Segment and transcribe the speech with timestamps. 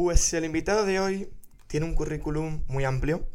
[0.00, 1.28] Pues el invitado de hoy
[1.66, 3.26] tiene un currículum muy amplio.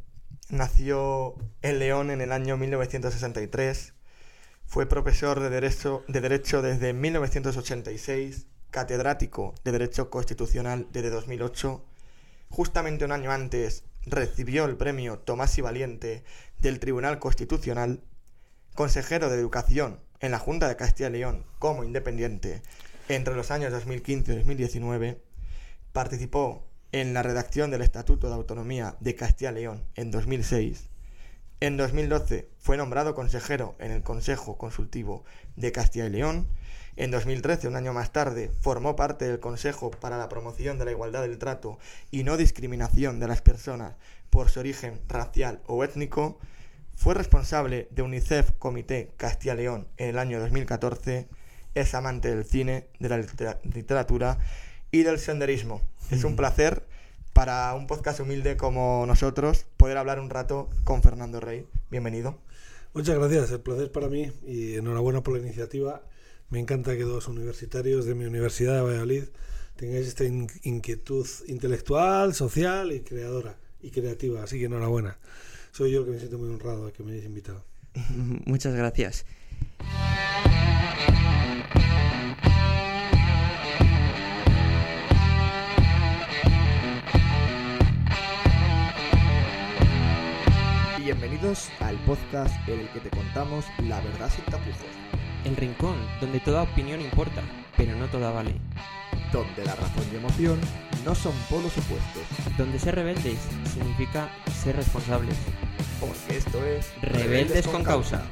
[0.47, 3.93] Nació en León en el año 1963.
[4.65, 11.83] Fue profesor de Derecho, de Derecho desde 1986, catedrático de Derecho Constitucional desde 2008.
[12.47, 16.23] Justamente un año antes recibió el premio Tomás y Valiente
[16.59, 18.05] del Tribunal Constitucional,
[18.73, 22.61] consejero de Educación en la Junta de Castilla y León como independiente
[23.09, 25.22] entre los años 2015 y 2019,
[25.93, 30.89] participó en la redacción del Estatuto de Autonomía de Castilla y León en 2006.
[31.59, 35.23] En 2012 fue nombrado consejero en el Consejo Consultivo
[35.55, 36.47] de Castilla y León.
[36.97, 40.91] En 2013, un año más tarde, formó parte del Consejo para la Promoción de la
[40.91, 41.79] Igualdad del Trato
[42.11, 43.95] y No Discriminación de las Personas
[44.29, 46.37] por su origen racial o étnico.
[46.95, 51.27] Fue responsable de UNICEF Comité Castilla y León en el año 2014.
[51.75, 53.17] Es amante del cine, de la
[53.63, 54.37] literatura
[54.93, 55.81] y del senderismo.
[56.11, 56.83] Es un placer
[57.33, 61.65] para un podcast humilde como nosotros poder hablar un rato con Fernando Rey.
[61.89, 62.37] Bienvenido.
[62.93, 66.03] Muchas gracias, el placer para mí y enhorabuena por la iniciativa.
[66.51, 69.23] Me encanta que dos universitarios de mi Universidad de Valladolid
[69.77, 75.17] tengáis esta inquietud intelectual, social y creadora y creativa, así que enhorabuena.
[75.71, 77.65] Soy yo el que me siento muy honrado de que me hayáis invitado.
[78.45, 79.25] Muchas gracias.
[91.43, 94.77] Bienvenidos al podcast en el que te contamos la verdad sin tapujos.
[95.43, 97.41] El rincón donde toda opinión importa,
[97.75, 98.53] pero no toda vale.
[99.33, 100.57] Donde la razón y emoción
[101.03, 102.23] no son polos opuestos.
[102.57, 103.39] Donde ser rebeldes
[103.73, 104.29] significa
[104.63, 105.35] ser responsables.
[105.99, 108.23] Porque esto es Rebeldes, con, causa.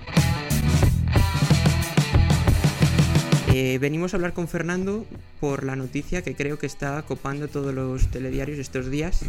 [3.54, 5.06] Eh, venimos a hablar con Fernando
[5.42, 9.26] por la noticia que creo que está copando todos los telediarios estos días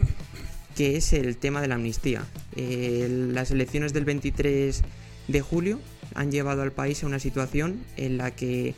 [0.76, 2.24] que es el tema de la amnistía.
[2.56, 4.82] Las elecciones del 23
[5.28, 5.80] de julio
[6.14, 8.74] han llevado al país a una situación en la que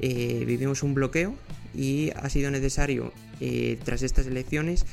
[0.00, 1.34] eh, vivimos un bloqueo
[1.74, 4.86] y ha sido necesario, eh, tras estas elecciones,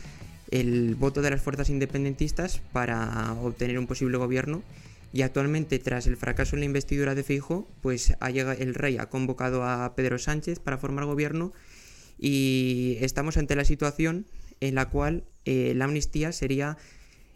[0.50, 4.64] el voto de las fuerzas independentistas para obtener un posible gobierno.
[5.14, 8.98] Y actualmente, tras el fracaso en la investidura de Fijo, pues ha llegado, el rey
[8.98, 11.52] ha convocado a Pedro Sánchez para formar gobierno
[12.18, 14.26] y estamos ante la situación
[14.62, 16.78] en la cual eh, la amnistía sería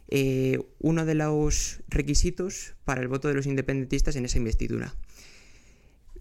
[0.07, 4.93] eh, uno de los requisitos para el voto de los independentistas en esa investidura.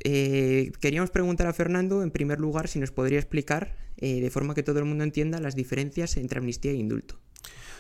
[0.03, 4.63] Eh, queríamos preguntar a Fernando, en primer lugar, si nos podría explicar, de forma que
[4.63, 7.19] todo el mundo entienda, las diferencias entre amnistía e indulto.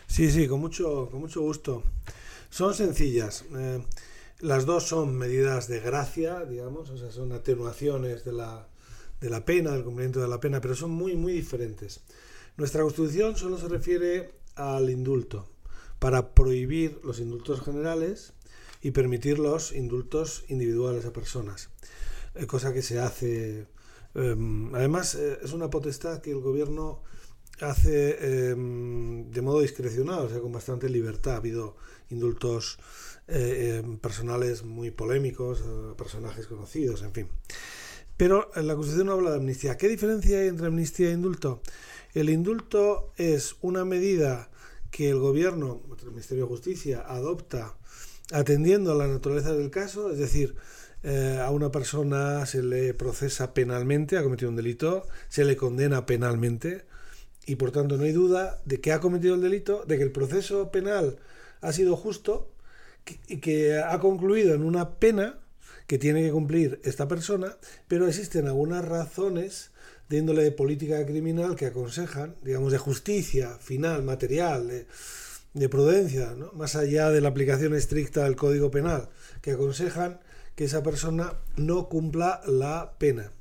[0.07, 1.83] Sí, sí, con mucho, con mucho gusto.
[2.49, 3.45] Son sencillas.
[4.41, 8.69] las dos son medidas de gracia, digamos, o sea, son atenuaciones de la,
[9.21, 12.01] de la pena, del cumplimiento de la pena, pero son muy, muy diferentes.
[12.57, 15.49] Nuestra Constitución solo se refiere al indulto,
[15.99, 18.33] para prohibir los indultos generales
[18.81, 21.71] y permitir los indultos individuales a personas,
[22.37, 23.67] eh, cosa que se hace.
[24.15, 27.03] Em, además, eh, es una potestad que el gobierno
[27.61, 31.35] hace em, de modo discrecional, o sea, con bastante libertad.
[31.35, 31.77] Ha habido
[32.11, 32.79] indultos
[33.27, 35.65] eh, em, personales muy polémicos,
[35.97, 37.29] personajes conocidos, en fin.
[38.17, 39.77] Pero la Constitución no habla de amnistía.
[39.77, 41.63] ¿Qué diferencia hay entre amnistía e indulto?
[42.15, 44.49] El indulto es una medida
[44.93, 47.77] que el gobierno, el Ministerio de Justicia, adopta
[48.31, 50.55] atendiendo a la naturaleza del caso, es decir,
[51.03, 56.07] eh, a una persona se le procesa penalmente, ha cometido un delito, se le condena
[56.07, 56.85] penalmente
[57.47, 60.13] y por tanto no hay duda de que ha cometido el delito, de que el
[60.13, 61.19] proceso penal
[61.63, 62.49] ha sido justo
[63.27, 65.41] y que ha concluido en una pena
[65.89, 67.57] que tiene que cumplir esta persona,
[67.89, 69.73] pero existen algunas razones
[70.09, 74.87] de política criminal que aconsejan, digamos, de justicia final, material,
[75.55, 79.09] de, prudencia, más allá de la aplicación estricta del Código Penal,
[79.41, 80.21] que aconsejan
[80.55, 83.33] que esa persona no cumpla la pena.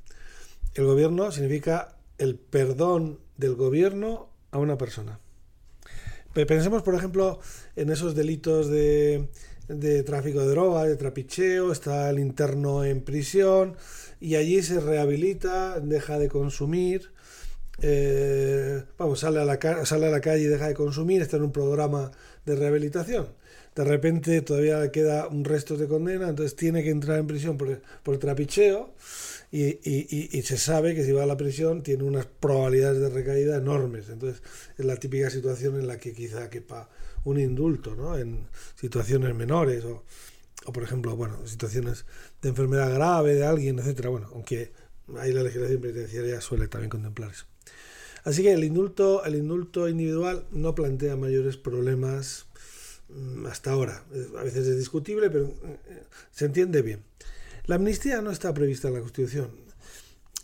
[0.74, 5.20] El gobierno significa el perdón del gobierno a una persona.
[6.32, 7.38] Pensemos, por ejemplo,
[7.76, 9.28] en esos delitos de,
[9.68, 13.76] de tráfico de droga, de trapicheo, está el interno en prisión,
[14.24, 17.10] y allí se rehabilita, deja de consumir,
[17.82, 21.42] eh, vamos, sale a, la, sale a la calle y deja de consumir, está en
[21.42, 22.10] un programa
[22.46, 23.28] de rehabilitación.
[23.74, 27.82] De repente todavía queda un resto de condena, entonces tiene que entrar en prisión por,
[28.02, 28.94] por trapicheo
[29.52, 33.58] y, y, se sabe que si va a la prisión tiene unas probabilidades de recaída
[33.58, 34.08] enormes.
[34.08, 34.42] Entonces
[34.78, 36.88] es la típica situación en la que quizá quepa
[37.24, 38.16] un indulto, ¿no?
[38.16, 39.84] En situaciones menores
[40.66, 42.06] o por ejemplo, bueno, situaciones
[42.42, 44.10] de enfermedad grave de alguien, etcétera.
[44.10, 44.72] Bueno, aunque
[45.18, 47.46] ahí la legislación penitenciaria suele también contemplar eso.
[48.24, 52.46] Así que el indulto, el indulto individual no plantea mayores problemas
[53.10, 54.04] mm, hasta ahora.
[54.38, 57.04] A veces es discutible, pero eh, se entiende bien.
[57.66, 59.50] La amnistía no está prevista en la Constitución.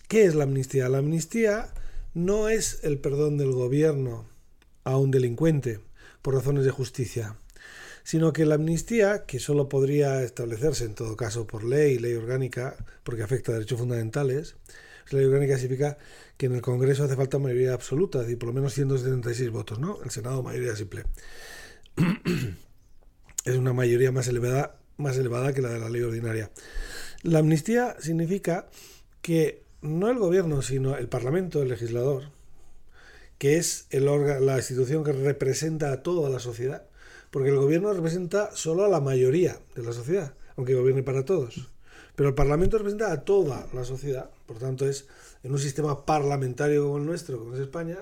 [0.08, 0.88] ¿Qué es la amnistía?
[0.88, 1.72] La amnistía
[2.12, 4.26] no es el perdón del gobierno
[4.84, 5.80] a un delincuente
[6.22, 7.36] por razones de justicia,
[8.04, 12.76] sino que la amnistía, que solo podría establecerse en todo caso por ley, ley orgánica,
[13.04, 14.56] porque afecta a derechos fundamentales,
[15.10, 15.98] la ley orgánica significa
[16.36, 19.98] que en el Congreso hace falta mayoría absoluta, es por lo menos 176 votos, ¿no?
[20.02, 21.04] El Senado mayoría simple.
[23.44, 26.50] es una mayoría más elevada, más elevada que la de la ley ordinaria.
[27.22, 28.68] La amnistía significa
[29.20, 32.24] que no el gobierno, sino el Parlamento, el legislador,
[33.38, 36.89] que es el la institución que representa a toda la sociedad,
[37.30, 41.68] porque el gobierno representa solo a la mayoría de la sociedad, aunque gobierne para todos.
[42.16, 45.06] Pero el Parlamento representa a toda la sociedad, por tanto es
[45.42, 47.98] en un sistema parlamentario como el nuestro, como es España,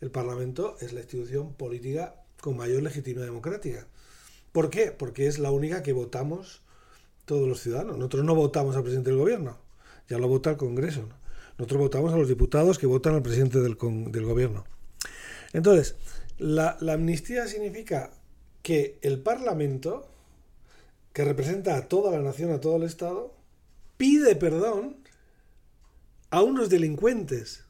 [0.00, 3.86] el Parlamento es la institución política con mayor legitimidad democrática.
[4.52, 4.92] ¿Por qué?
[4.92, 6.60] Porque es la única que votamos
[7.24, 7.96] todos los ciudadanos.
[7.96, 9.58] Nosotros no votamos al presidente del gobierno,
[10.08, 11.08] ya lo vota el Congreso.
[11.58, 14.64] Nosotros votamos a los diputados que votan al presidente del, gobierno.
[15.54, 15.96] Entonces,
[16.36, 18.10] la amnistía significa
[18.66, 20.08] que el Parlamento,
[21.12, 23.32] que representa a toda la nación, a todo el Estado,
[23.96, 24.96] pide perdón
[26.30, 27.62] a unos delincuentes,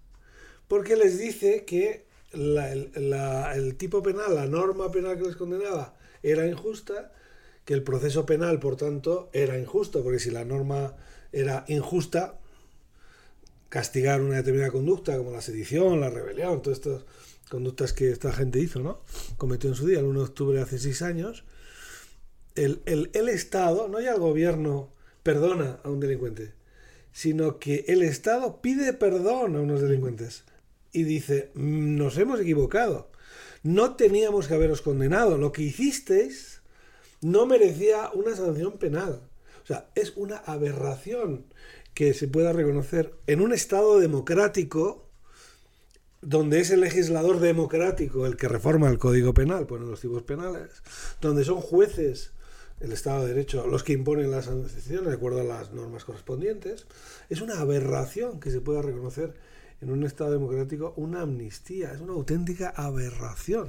[0.69, 7.13] porque les dice que el, tipo penal, la norma penal que les condenaba, era injusta,
[7.67, 10.97] que el proceso penal, por tanto, era injusto, porque si la norma
[11.31, 12.39] era injusta,
[13.69, 17.03] castigar una determinada conducta, como la sedición, la rebelión, todas estas
[17.51, 19.01] conductas que esta gente hizo, ¿no?
[19.37, 21.45] Cometió en su día, el 1 de octubre hace seis años,
[22.55, 24.91] el, el Estado, no ya el gobierno,
[25.23, 26.55] perdona a un delincuente,
[27.13, 30.45] sino que el Estado pide perdón a unos delincuentes
[30.93, 33.11] y dice, mm, nos hemos equivocado,
[33.63, 36.63] no teníamos que haberos condenado, lo que hicisteis
[37.21, 39.21] no merecía una sanción penal.
[39.63, 41.47] O sea, es una aberración
[41.95, 45.06] que se pueda reconocer en un Estado democrático,
[46.23, 50.83] donde es el legislador democrático el que reforma el Código Penal, pone los tipos penales,
[51.21, 52.33] donde son jueces
[52.81, 56.87] el Estado de Derecho los que imponen las sanciones de acuerdo a las normas correspondientes,
[57.29, 59.35] es una aberración que se pueda reconocer
[59.81, 63.69] en un Estado democrático una amnistía, es una auténtica aberración.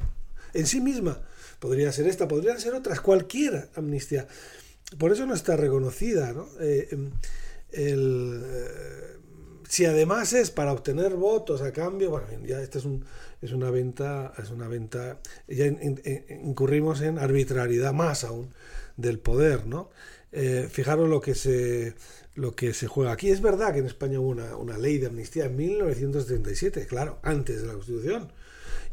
[0.53, 1.21] En sí misma
[1.59, 4.27] podría ser esta, podrían ser otras, cualquier amnistía.
[4.97, 6.31] Por eso no está reconocida.
[6.31, 6.47] ¿no?
[6.61, 7.11] Eh, em,
[7.71, 9.16] eh,
[9.67, 13.05] si además es para obtener votos a cambio, bueno, ya esta es, un,
[13.41, 18.53] es una venta, es una venta, ya incurrimos en arbitrariedad más aún
[18.95, 19.89] del poder, ¿no?
[20.31, 21.95] Eh, fijaros lo que se
[22.37, 23.29] lo que se juega aquí.
[23.29, 27.67] Es verdad que en España hubo una, ley de amnistía en 1937, claro, antes de
[27.67, 28.31] la Constitución.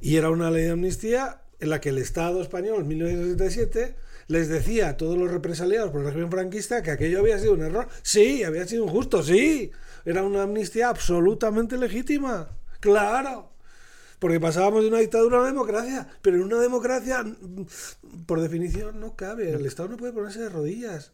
[0.00, 3.96] Y era una ley de amnistía en la que el Estado español en 1937
[4.28, 7.62] les decía a todos los represaliados por el régimen franquista que aquello había sido un
[7.62, 7.86] error.
[8.02, 9.70] Sí, había sido injusto, sí.
[10.04, 12.50] Era una amnistía absolutamente legítima.
[12.80, 13.54] Claro
[14.24, 17.66] porque pasábamos de una dictadura a una democracia, pero en una democracia, mm,
[18.24, 21.12] por definición, no cabe, el Estado no puede ponerse de rodillas.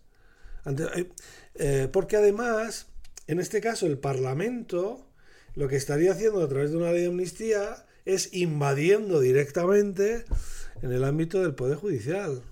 [0.64, 1.10] Eh,
[1.56, 2.87] eh, porque además,
[3.26, 5.08] en este caso, el Parlamento
[5.56, 10.25] lo que estaría haciendo a través de una ley de amnistía es invadiendo directamente
[10.81, 12.42] en el ámbito del Poder Judicial,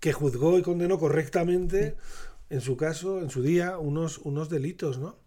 [0.00, 1.96] que juzgó y condenó correctamente,
[2.48, 5.18] en su caso, en su día, unos, unos delitos, ¿no?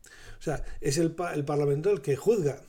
[0.42, 2.64] O sea, es el, el Parlamento el que juzga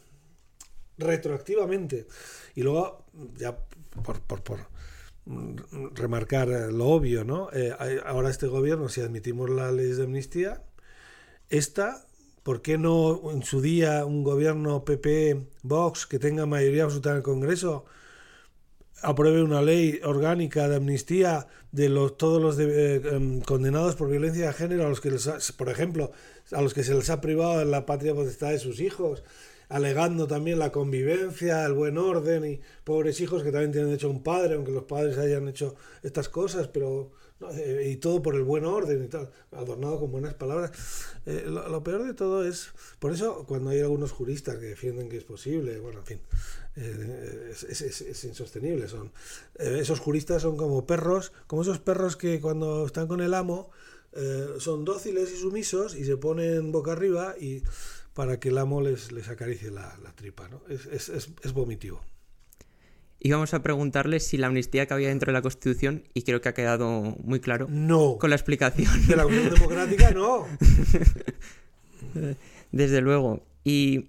[0.98, 2.06] retroactivamente.
[2.54, 3.06] Y luego,
[3.38, 3.56] ya
[4.04, 4.60] por, por,
[5.94, 7.48] remarcar lo obvio, ¿no?
[7.54, 7.74] Eh,
[8.04, 10.62] ahora este gobierno, si admitimos las leyes de amnistía,
[11.48, 12.04] esta,
[12.42, 17.16] ¿por qué no en su día un gobierno PP, Vox, que tenga mayoría absoluta en
[17.16, 17.86] el Congreso,
[19.02, 24.46] apruebe una ley orgánica de amnistía de los, todos los eh, em, condenados por violencia
[24.46, 25.10] de género, a los que,
[25.56, 26.12] por ejemplo,
[26.52, 29.22] a los que se les ha privado en la patria potestad de sus hijos,
[29.68, 34.22] alegando también la convivencia, el buen orden y pobres hijos que también tienen hecho un
[34.22, 37.10] padre, aunque los padres hayan hecho estas cosas, pero
[37.84, 40.72] y todo por el buen orden y tal, adornado con buenas palabras.
[41.26, 45.16] Eh, lo, peor de todo es, por eso cuando hay algunos juristas que defienden que
[45.16, 46.20] es posible, bueno, en fin,
[46.76, 48.88] eh, es, insostenible.
[48.88, 49.12] Son,
[49.58, 53.70] esos juristas son como perros, como esos perros que cuando están con el amo
[54.58, 57.62] son dóciles y sumisos y se ponen boca arriba y
[58.14, 60.48] para que el amo les, les acaricie la, tripa.
[60.48, 60.62] ¿no?
[60.68, 62.02] Es, vomitivo.
[63.24, 66.40] Y vamos a preguntarle si la amnistía que había dentro de la Constitución, y creo
[66.40, 68.18] que ha quedado muy claro no.
[68.18, 68.90] con la explicación.
[69.06, 70.46] De la Unión Democrática no.
[72.72, 73.44] Desde luego.
[73.62, 74.08] Y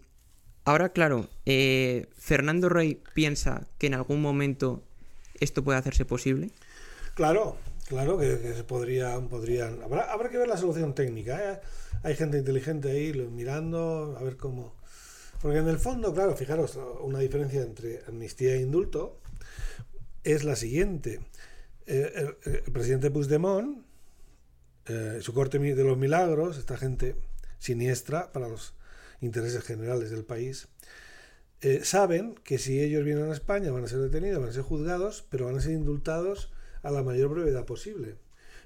[0.65, 4.81] Ahora, claro, eh, Fernando Rey piensa que en algún momento
[5.41, 6.51] esto puede hacerse posible.
[7.15, 9.83] Claro, claro que, que se podría, podrían.
[9.83, 11.51] Habrá, habrá que ver la solución técnica.
[11.51, 11.59] ¿eh?
[12.03, 14.73] Hay gente inteligente ahí mirando a ver cómo.
[15.43, 19.19] Porque en el fondo, claro, fijaros, una diferencia entre amnistía e indulto
[20.23, 21.19] es la siguiente.
[21.85, 23.85] Eh, el, presidente Puigdemont,
[24.85, 27.17] eh, su corte de los milagros, esta gente
[27.59, 28.73] siniestra para los
[29.19, 30.69] intereses generales del país,
[31.59, 34.63] eh, saben que si ellos vienen a España van a ser detenidos, van a ser
[34.63, 38.15] juzgados, pero van a ser indultados a la mayor brevedad posible.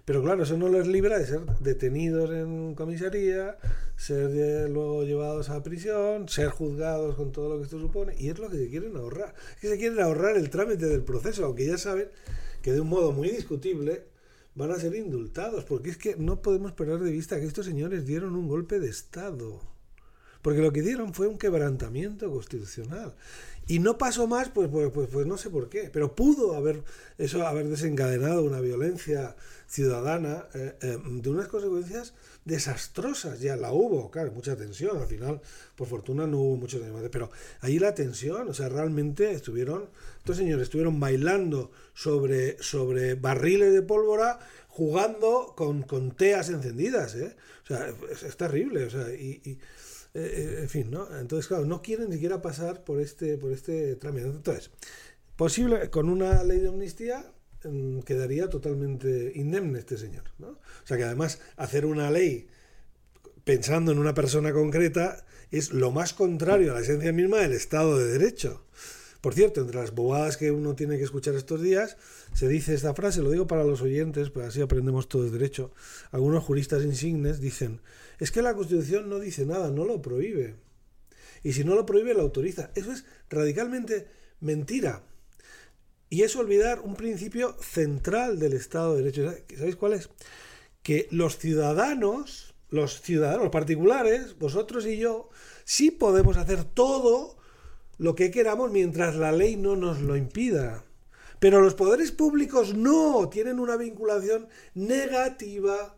[0.07, 3.57] Pero claro, eso no les libra de ser detenidos en comisaría,
[3.97, 8.39] ser luego llevados a prisión, ser juzgados con todo lo que esto supone, y es
[8.39, 9.35] lo que se quieren ahorrar.
[9.55, 12.07] Es que se quieren ahorrar el trámite del proceso, aunque ya saben
[12.61, 14.05] que de un modo muy discutible
[14.55, 18.05] van a ser indultados, porque es que no podemos perder de vista que estos señores
[18.05, 19.59] dieron un golpe de Estado.
[20.41, 23.13] Porque lo que dieron fue un quebrantamiento constitucional.
[23.69, 25.89] Y no pasó más, pues, pues, pues, pues no sé por qué.
[25.91, 26.83] Pero pudo haber
[27.17, 29.35] eso haber desencadenado una violencia
[29.67, 32.13] ciudadana eh, eh, de unas consecuencias
[32.45, 33.41] desastrosas.
[33.41, 34.97] Ya la hubo, claro, mucha tensión.
[34.97, 35.41] Al final,
[35.75, 37.09] por fortuna, no hubo mucho debate.
[37.09, 37.29] Pero
[37.59, 39.89] ahí la tensión, o sea, realmente estuvieron,
[40.19, 44.39] estos señores estuvieron bailando sobre, sobre barriles de pólvora,
[44.69, 47.15] jugando con, con teas encendidas.
[47.15, 47.35] ¿eh?
[47.65, 48.85] O sea, es, terrible.
[48.85, 49.59] O sea, y
[50.19, 51.07] eh, en fin, ¿no?
[51.19, 54.27] Entonces, claro, no quieren ni siquiera pasar por este, por este trámite.
[54.27, 54.71] Entonces,
[55.35, 57.31] posible, con una ley de amnistía
[57.63, 60.47] mm, quedaría totalmente indemne este señor, ¿no?
[60.47, 62.47] O sea que además hacer una ley
[63.43, 67.97] pensando en una persona concreta es lo más contrario a la esencia misma del Estado
[67.97, 68.65] de Derecho.
[69.21, 71.97] Por cierto, entre las bobadas que uno tiene que escuchar estos días,
[72.33, 75.71] se dice esta frase, lo digo para los oyentes, pues así aprendemos todo el derecho.
[76.11, 77.81] Algunos juristas insignes dicen,
[78.19, 80.55] es que la Constitución no dice nada, no lo prohíbe.
[81.43, 82.71] Y si no lo prohíbe, lo autoriza.
[82.75, 84.07] Eso es radicalmente
[84.39, 85.03] mentira.
[86.09, 89.33] Y es olvidar un principio central del Estado de Derecho.
[89.55, 90.09] ¿Sabéis cuál es?
[90.81, 95.29] Que los ciudadanos, los ciudadanos particulares, vosotros y yo,
[95.65, 97.37] sí podemos hacer todo
[97.97, 100.85] lo que queramos mientras la ley no nos lo impida.
[101.39, 105.96] Pero los poderes públicos no, tienen una vinculación negativa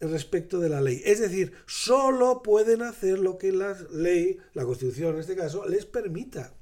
[0.00, 1.02] respecto de la ley.
[1.04, 5.86] Es decir, solo pueden hacer lo que la ley, la Constitución en este caso, les
[5.86, 6.52] permita.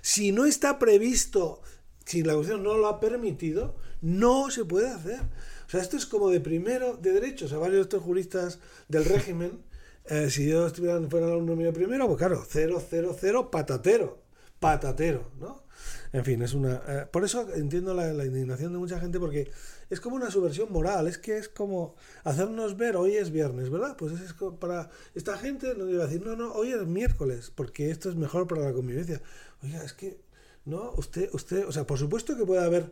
[0.00, 1.62] Si no está previsto,
[2.04, 5.20] si la Constitución no lo ha permitido, no se puede hacer.
[5.66, 7.46] O sea, esto es como de primero de derecho.
[7.46, 8.58] O sea, varios de estos juristas
[8.88, 9.62] del régimen,
[10.06, 14.22] eh, si yo estuviera fuera alumno mío primero, pues claro, 0, 0, 0, patatero,
[14.58, 15.62] patatero, ¿no?
[16.12, 16.82] En fin, es una.
[16.86, 19.50] eh, por eso entiendo la indignación de mucha gente, porque
[19.92, 21.94] es como una subversión moral, es que es como
[22.24, 23.94] hacernos ver hoy es viernes, ¿verdad?
[23.94, 27.90] Pues es para esta gente no iba a decir, no, no, hoy es miércoles, porque
[27.90, 29.20] esto es mejor para la convivencia.
[29.62, 30.18] Oiga, es que,
[30.64, 32.90] no, usted, usted, o sea, por supuesto que puede haber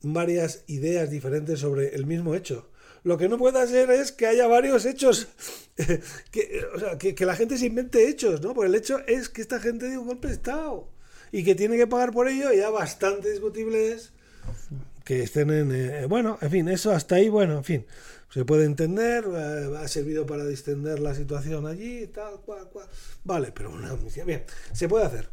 [0.00, 2.70] varias ideas diferentes sobre el mismo hecho.
[3.04, 5.28] Lo que no puede ser es que haya varios hechos,
[6.30, 8.54] que, o sea, que, que la gente se invente hechos, ¿no?
[8.54, 10.88] Porque el hecho es que esta gente dio un golpe de Estado
[11.32, 14.14] y que tiene que pagar por ello, ya bastante discutible es
[15.10, 15.72] que estén en...
[15.72, 17.84] eh, bueno, en fin, eso hasta ahí, bueno, en fin,
[18.32, 22.86] se puede entender, eh, ha servido para distender la situación allí, tal, cual, cual.
[23.24, 25.28] Vale, pero una amnistía, bien, se puede hacer.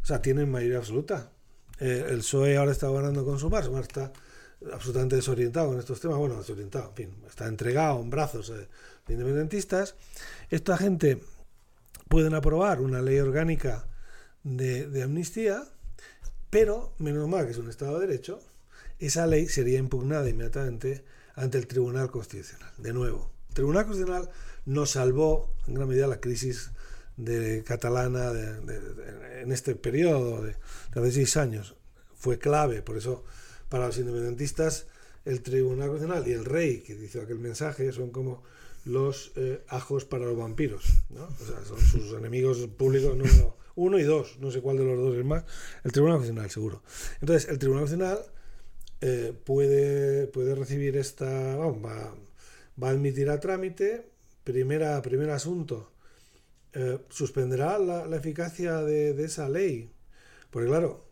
[0.00, 1.32] O sea, tienen mayoría absoluta.
[1.80, 4.12] Eh, el PSOE ahora está ganando con Sumar, Sumar está
[4.72, 9.96] absolutamente desorientado con estos temas, bueno, desorientado, en fin, está entregado en brazos de independentistas.
[10.48, 11.20] Esta gente
[12.06, 13.88] pueden aprobar una ley orgánica
[14.44, 15.64] de amnistía,
[16.50, 18.38] pero, menos mal que es un Estado de Derecho,
[18.98, 22.72] esa ley sería impugnada inmediatamente ante el Tribunal Constitucional.
[22.78, 24.30] De nuevo, el Tribunal Constitucional
[24.66, 26.70] nos salvó en gran medida la crisis
[27.16, 30.56] de catalana de, de, de, en este periodo de,
[30.94, 31.76] hace seis años.
[32.16, 33.24] Fue clave, por eso
[33.68, 34.86] para los independentistas
[35.24, 38.42] el Tribunal Constitucional y el rey que dice aquel mensaje son como
[38.84, 41.24] los eh, ajos para los vampiros, ¿no?
[41.24, 44.96] O sea, son sus enemigos públicos número uno y dos, no sé cuál de los
[44.96, 45.44] dos es más,
[45.84, 46.82] el Tribunal Constitucional seguro.
[47.20, 48.24] Entonces, el Tribunal Constitucional
[49.00, 52.14] eh, puede, puede recibir esta, vamos, va,
[52.82, 54.06] va, a admitir a trámite,
[54.44, 55.92] primera, primer asunto,
[56.72, 59.92] eh, suspenderá la, la eficacia de, de, esa ley,
[60.50, 61.06] porque claro,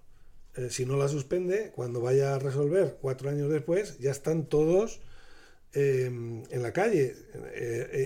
[0.56, 5.00] eh, si no la suspende, cuando vaya a resolver cuatro años después, ya están todos
[5.72, 7.14] en la calle.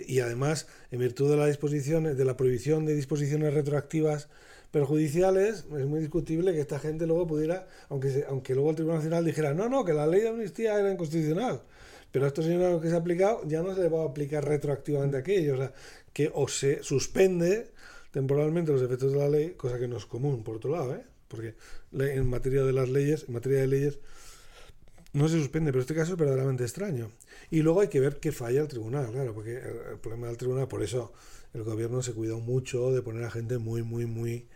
[0.08, 4.28] Y además, en virtud de la disposición, de la prohibición de disposiciones retroactivas
[4.70, 9.24] perjudiciales, es muy discutible que esta gente luego pudiera, aunque, aunque luego el Tribunal Nacional
[9.24, 11.62] dijera, no, no, que la ley de amnistía era inconstitucional.
[12.12, 14.44] Pero a estos señores que se ha aplicado ya no se le va a aplicar
[14.44, 15.54] retroactivamente aquello.
[15.54, 15.72] O sea,
[16.12, 17.70] que o se suspende
[18.10, 21.04] temporalmente los efectos de la ley, cosa que no es común, por otro lado, ¿eh?
[21.28, 21.54] porque
[21.92, 24.00] en materia de las leyes, en materia de leyes,
[25.12, 27.10] no se suspende, pero este caso es verdaderamente extraño.
[27.50, 30.68] Y luego hay que ver qué falla el tribunal, claro, porque el, problema del tribunal,
[30.68, 31.12] por eso
[31.52, 34.46] el gobierno se cuidó mucho de poner a gente muy, muy, muy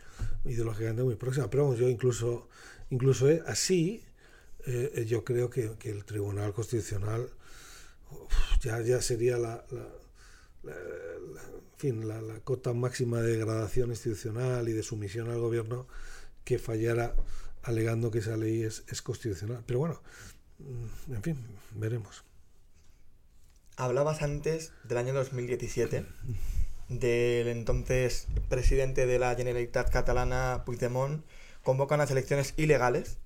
[0.45, 1.51] ideológicamente muy próxima.
[1.51, 2.49] Pero vamos, yo incluso,
[2.91, 4.05] incluso así,
[4.67, 7.29] eh, yo creo que, que, el Tribunal Constitucional
[8.61, 9.89] ya, ya sería la, la,
[11.77, 15.87] fin, la, cota máxima de degradación institucional y de sumisión al gobierno
[16.45, 17.15] que fallara
[17.63, 19.63] alegando que esa ley es, constitucional.
[19.67, 20.01] Pero bueno,
[20.61, 21.39] en fin,
[21.73, 22.25] veremos.
[23.77, 26.07] Hablabas antes del año 2017,
[26.89, 31.25] del entonces presidente de la Generalitat Catalana, Puigdemont,
[31.63, 33.19] convoca unas elecciones ilegales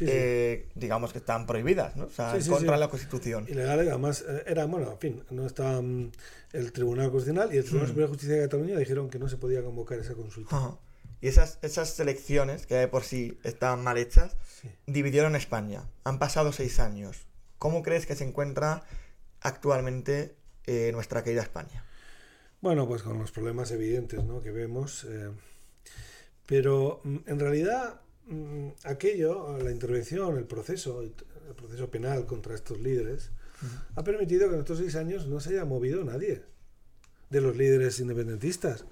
[0.00, 2.04] eh, digamos que están prohibidas, ¿no?
[2.04, 3.46] O sea, contra la Constitución.
[3.48, 6.10] Ilegales, además, eh, era, bueno, en fin, no está mm,
[6.52, 7.90] el Tribunal Constitucional y el Tribunal mm.
[7.90, 10.78] Superior de Justicia de Cataluña dijeron que no se podía convocar esa consulta.
[11.20, 14.36] Y esas, esas elecciones, que de por sí estaban mal hechas,
[14.86, 15.84] dividieron España.
[16.04, 17.26] Han pasado seis años.
[17.58, 18.82] ¿Cómo crees que se encuentra
[19.40, 21.84] actualmente eh, nuestra querida España?
[22.60, 24.42] Bueno, pues con los problemas evidentes ¿no?
[24.42, 25.06] que vemos.
[26.46, 31.12] pero mm, en realidad Mm, aquello, la intervención, el proceso, el
[31.56, 33.30] proceso penal contra estos líderes,
[33.96, 36.42] ha permitido que en estos seis años no se haya movido nadie
[37.30, 38.84] de los líderes independentistas.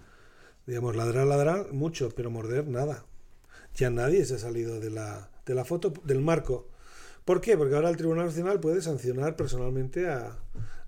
[0.66, 3.06] Digamos, ladrar, ladrar, mucho, pero morder, nada.
[3.74, 6.68] Ya nadie se ha salido de la, de la foto, del marco.
[7.24, 7.56] ¿Por qué?
[7.56, 10.38] Porque ahora el Tribunal Nacional puede sancionar personalmente a,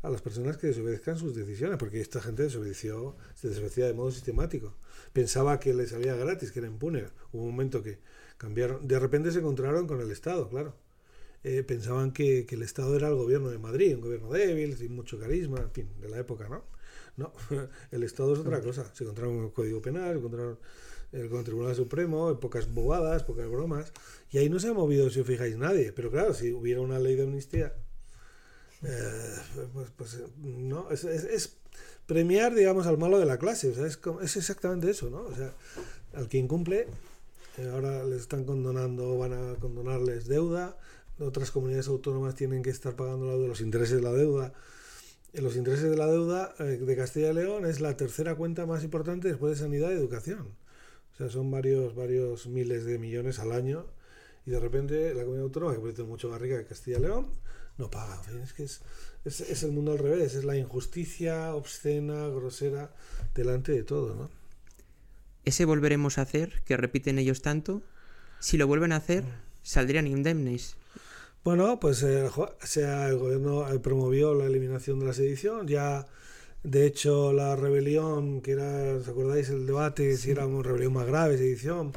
[0.03, 4.11] a las personas que desobedezcan sus decisiones, porque esta gente desobedeció, se desobedecía de modo
[4.11, 4.75] sistemático.
[5.13, 7.07] Pensaba que le salía gratis, que era impune.
[7.33, 7.99] Hubo un momento que
[8.39, 10.77] Cambiaron, de repente se encontraron con el Estado, claro.
[11.43, 14.95] Eh, pensaban que, que, el Estado era el gobierno de Madrid, un gobierno débil, sin
[14.95, 16.65] mucho carisma, en fin, de la época, ¿no?
[17.19, 17.33] No,
[17.91, 18.91] el Estado es otra cosa.
[18.95, 20.59] Se encontraron con el Código Penal, se encontraron
[21.13, 23.93] eh, con el Tribunal Supremo, pocas bobadas, pocas bromas,
[24.31, 25.93] y ahí no se ha movido, si os fijáis, nadie.
[25.93, 27.75] Pero claro, si hubiera una ley de amnistía,
[28.83, 29.37] eh,
[29.75, 31.57] pues, pues, no, es,
[32.07, 35.23] premiar, digamos, al malo de la clase, o sea, es, es exactamente eso, ¿no?
[35.23, 35.53] O sea,
[36.15, 36.87] al que incumple
[37.59, 40.77] eh, ahora les están condonando, van a condonarles deuda.
[41.19, 44.53] Otras comunidades autónomas tienen que estar pagando los intereses de la deuda.
[45.35, 48.83] Los intereses de la deuda eh, de Castilla y León es la tercera cuenta más
[48.83, 50.55] importante después de sanidad y educación.
[51.13, 53.87] O sea, son varios, varios miles de millones al año.
[54.47, 57.27] Y de repente la comunidad autónoma, que parece mucho más rica que Castilla y León,
[57.77, 58.21] no paga.
[58.43, 58.81] Es que es,
[59.25, 60.35] es, es el mundo al revés.
[60.35, 62.95] Es la injusticia obscena, grosera,
[63.35, 64.39] delante de todo, ¿no?
[65.49, 67.83] ese volveremos a hacer, que repiten ellos tanto,
[68.39, 69.25] si lo vuelven a hacer,
[69.63, 70.77] saldrían indemnes.
[71.45, 72.29] Bueno, pues eh,
[72.65, 76.07] sea, el gobierno eh, promovió la eliminación de la sedición, ya
[76.63, 81.07] de hecho la rebelión, que era, ¿os acordáis el debate si era una rebelión más
[81.07, 81.93] grave, sedición?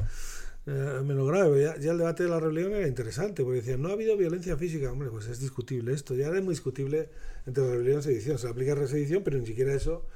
[0.66, 3.88] Eh, menos grave, ya, ya, el debate de la rebelión era interesante, porque decían, no
[3.90, 7.10] ha habido violencia física, hombre, pues es discutible esto, ya era muy discutible
[7.46, 10.06] entre rebelión y sedición, se aplica la sedición, pero ni siquiera eso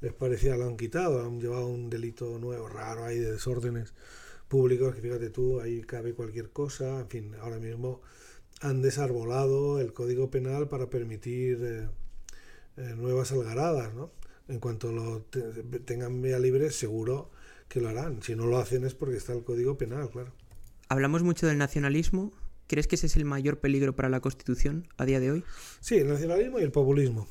[0.00, 3.92] les parecía lo han quitado, han llevado un delito nuevo, raro ahí de desórdenes
[4.48, 8.00] públicos, que fíjate tú, ahí cabe cualquier cosa, en fin, ahora mismo
[8.60, 11.88] han desarbolado el Código Penal para permitir eh,
[12.76, 14.10] eh, nuevas algaradas, ¿no?
[14.48, 15.22] En cuanto lo
[15.84, 17.30] tengan vía libre, seguro
[17.68, 18.22] que lo harán.
[18.22, 20.32] Si no lo hacen es porque está el Código Penal, claro.
[20.88, 22.32] Hablamos mucho del nacionalismo.
[22.66, 25.44] ¿Crees que ese es el mayor peligro para la Constitución a día de hoy?
[25.80, 27.28] Sí, el nacionalismo y el populismo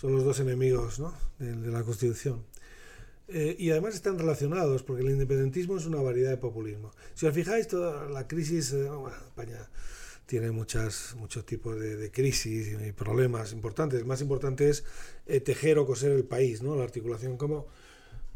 [0.00, 1.12] son los dos enemigos ¿no?
[1.38, 2.44] de, de, la Constitución.
[3.28, 6.92] Eh, y además están relacionados, porque el independentismo es una variedad de populismo.
[7.14, 9.68] Si os fijáis, toda la crisis, eh, bueno, España
[10.24, 14.00] tiene muchas, muchos tipos de, de, crisis y problemas importantes.
[14.00, 14.84] El más importante es
[15.26, 16.74] eh, tejer o coser el país, ¿no?
[16.74, 17.66] la articulación, cómo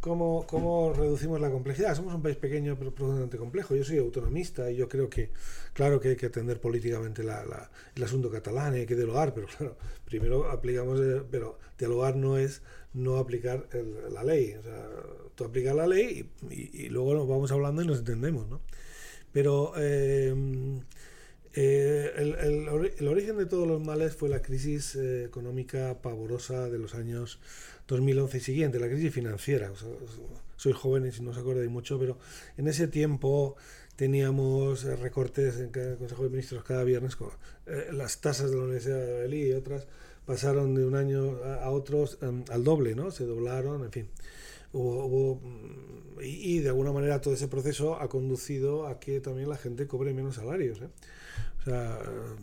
[0.02, 1.94] ¿Cómo, ¿Cómo, reducimos la complejidad?
[1.94, 3.76] Somos un país pequeño pero profundamente complejo.
[3.76, 5.30] Yo soy autonomista y yo creo que,
[5.74, 9.46] claro que hay que atender políticamente la, la, el asunto catalán hay que dialogar, pero
[9.46, 12.62] claro, primero aplicamos, eh, pero dialogar no es
[12.94, 13.68] no aplicar
[14.10, 14.54] la ley.
[14.54, 14.88] O sea,
[15.34, 18.60] tú aplicas la ley y, luego nos vamos hablando y nos entendemos, ¿no?
[19.32, 20.34] Pero eh,
[21.54, 26.94] eh, el, origen de todos los males fue la crisis eh, económica pavorosa de los
[26.94, 27.40] años
[27.88, 29.70] 2011 y siguiente, la crisis financiera.
[30.56, 32.16] Soy joven y no os acordáis mucho, pero
[32.56, 33.56] en ese tiempo
[33.96, 37.16] teníamos eh, recortes en el Consejo de Ministros cada viernes.
[37.16, 37.30] Con,
[37.92, 39.86] las tasas de la Universidad de Bali y otras
[40.26, 43.10] pasaron de un año a, otro um, al doble, ¿no?
[43.10, 44.08] Se doblaron, en fin.
[44.72, 49.20] Hubo, hubo, mm, y, y, de alguna manera todo ese proceso ha conducido a que
[49.20, 50.80] también la gente cobre menos salarios.
[50.80, 50.88] ¿eh?
[51.60, 51.98] O sea,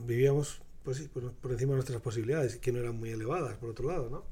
[0.06, 3.70] vivíamos pues sí, por, por, encima de nuestras posibilidades, que no eran muy elevadas, por
[3.70, 4.24] otro lado, ¿no?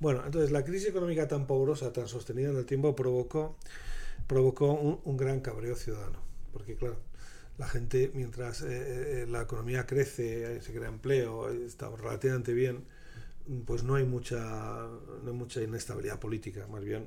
[0.00, 3.56] Bueno, entonces la crisis económica tan pavorosa, tan sostenida en el tiempo, provocó,
[4.26, 6.18] provocó un, un gran cabreo ciudadano,
[6.52, 6.96] porque claro,
[7.58, 12.84] la gente, mientras eh, la economía crece, se crea empleo, está relativamente bien,
[13.66, 17.06] pues no hay mucha, no hay mucha inestabilidad política, más bien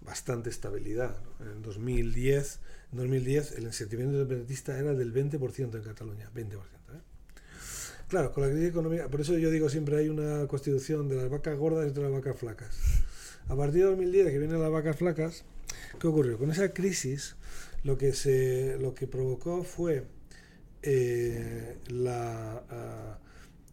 [0.00, 1.16] bastante estabilidad.
[1.40, 2.60] En 2010,
[2.92, 6.54] en 2010 el sentimiento independentista era del 20% en Cataluña, 20%.
[6.54, 6.58] ¿eh?
[8.08, 11.30] Claro, con la crisis económica, por eso yo digo siempre hay una constitución de las
[11.30, 12.76] vacas gordas y de las vacas flacas.
[13.48, 15.44] A partir de 2010, que vienen las vacas flacas,
[15.98, 16.38] ¿qué ocurrió?
[16.38, 17.36] Con esa crisis,
[17.88, 20.04] lo que, se, lo que provocó fue
[20.82, 23.24] eh, la, uh,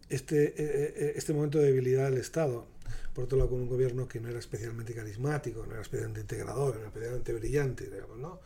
[0.08, 2.66] este, eh, este momento de debilidad del Estado
[3.12, 6.74] por otro lado con un gobierno que no era especialmente carismático, no era especialmente integrador,
[6.74, 8.40] no era especialmente brillante, digamos, ¿no?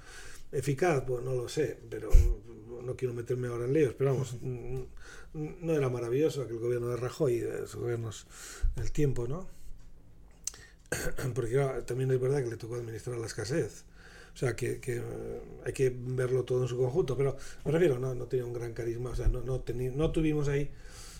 [0.51, 2.11] Eficaz, pues no lo sé, pero
[2.85, 7.41] no quiero meterme ahora en líos, pero vamos, no era maravilloso aquel gobierno de Rajoy,
[7.41, 8.27] de esos gobiernos
[8.77, 9.49] del tiempo, ¿no?
[11.35, 13.85] Porque claro, también es verdad que le tocó administrar la escasez.
[14.41, 15.03] O sea, que, que,
[15.67, 18.73] hay que verlo todo en su conjunto, pero me refiero, no, no tenía un gran
[18.73, 19.63] carisma, o sea, no, no,
[19.95, 20.71] no tuvimos ahí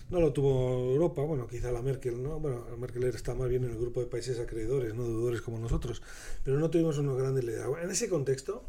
[0.09, 2.37] no lo tuvo Europa, bueno, quizá la Merkel, ¿no?
[2.39, 5.57] Bueno, la Merkel está más bien en el grupo de países acreedores, no deudores como
[5.57, 6.01] nosotros,
[6.43, 7.79] pero no tuvimos unos grandes liderazgos.
[7.81, 8.65] En ese contexto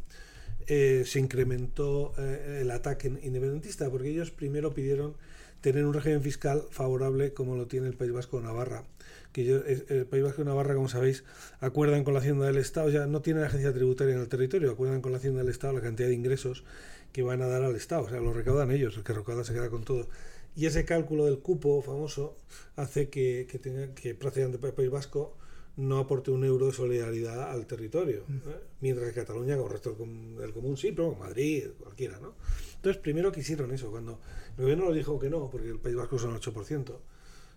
[0.69, 5.17] eh, se incrementó eh, el ataque independentista, porque ellos primero pidieron
[5.63, 8.85] tener un régimen fiscal favorable como lo tiene el País Vasco de Navarra.
[9.33, 11.25] Que yo, el País Vasco de Navarra, como sabéis,
[11.61, 15.01] acuerdan con la Hacienda del Estado, ya no tienen agencia tributaria en el territorio, acuerdan
[15.01, 16.65] con la Hacienda del Estado la cantidad de ingresos
[17.13, 19.55] que van a dar al Estado, o sea, lo recaudan ellos, el que recauda se
[19.55, 20.09] queda con todo.
[20.55, 22.37] Y ese cálculo del cupo famoso
[22.77, 25.35] hace que, que, tenga, que prácticamente el País Vasco
[25.77, 28.61] no aporte un euro de solidaridad al territorio, ¿eh?
[28.81, 29.97] mientras que Cataluña, con el resto
[30.39, 32.35] del común, sí, pero Madrid, cualquiera, ¿no?
[32.77, 34.21] Entonces, primero quisieron eso, cuando
[34.57, 36.89] el gobierno lo dijo que no, porque el País Vasco son 8%,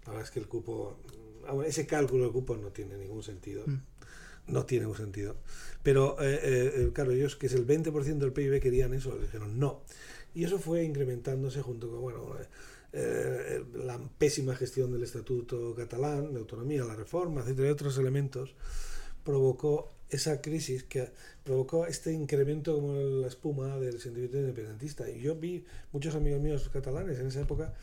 [0.06, 0.97] la verdad es que el cupo,
[1.65, 3.65] ese cálculo del cupo no tiene ningún sentido,
[4.47, 5.36] no tiene ningún sentido.
[5.84, 9.60] Pero, eh, eh, claro, ellos, que es el 20% del PIB, querían eso, le dijeron
[9.60, 9.82] no.
[10.34, 12.36] Y eso fue incrementándose junto con, bueno,
[12.97, 18.55] eh, la pésima gestión del Estatuto catalán, de autonomía, la reforma, y otros elementos,
[19.25, 21.10] provocó esa crisis que
[21.43, 25.10] provocó este incremento como la espuma del sentimiento independentista.
[25.10, 27.73] Y yo vi muchos amigos míos catalanes en esa época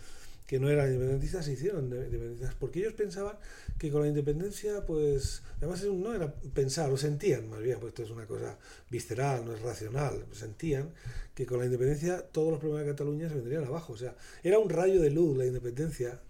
[0.46, 3.36] que no eran independentistas se hicieron independentistas porque ellos pensaban
[3.78, 8.02] que con la independencia pues además no era pensar lo sentían más bien pues esto
[8.02, 8.58] es una cosa
[8.90, 10.92] visceral no es racional sentían
[11.34, 14.58] que con la independencia todos los problemas de Cataluña se vendrían abajo o sea era
[14.58, 16.20] un rayo de luz la independencia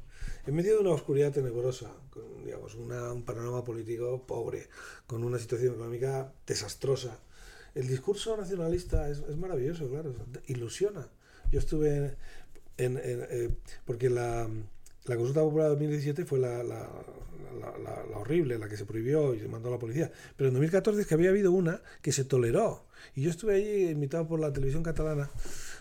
[0.46, 4.68] en medio de una oscuridad tenebrosa con digamos una, un panorama político pobre
[5.06, 7.18] con una situación económica desastrosa.
[7.74, 10.14] El discurso nacionalista es, es maravilloso claro
[10.46, 11.08] ilusiona.
[11.50, 12.16] Yo estuve
[12.76, 13.50] en, en, eh,
[13.84, 14.48] porque la,
[15.04, 16.88] la, consulta popular de 2017 fue la, la,
[17.60, 20.10] la, horrible, la que se prohibió y se mandó a la policía.
[20.36, 22.86] Pero en 2014 es que había habido una que se toleró.
[23.14, 25.30] Y yo estuve allí invitado por la televisión catalana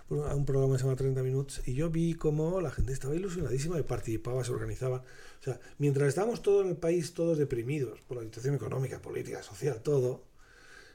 [0.10, 3.15] a un programa que se llama 30 Minutos y yo vi cómo la gente estaba
[3.15, 5.04] ilusionadísima y participaba, se organizaba.
[5.39, 9.41] O sea, mientras estábamos todos en el país, todos deprimidos por la situación económica, política,
[9.41, 10.25] social, todo,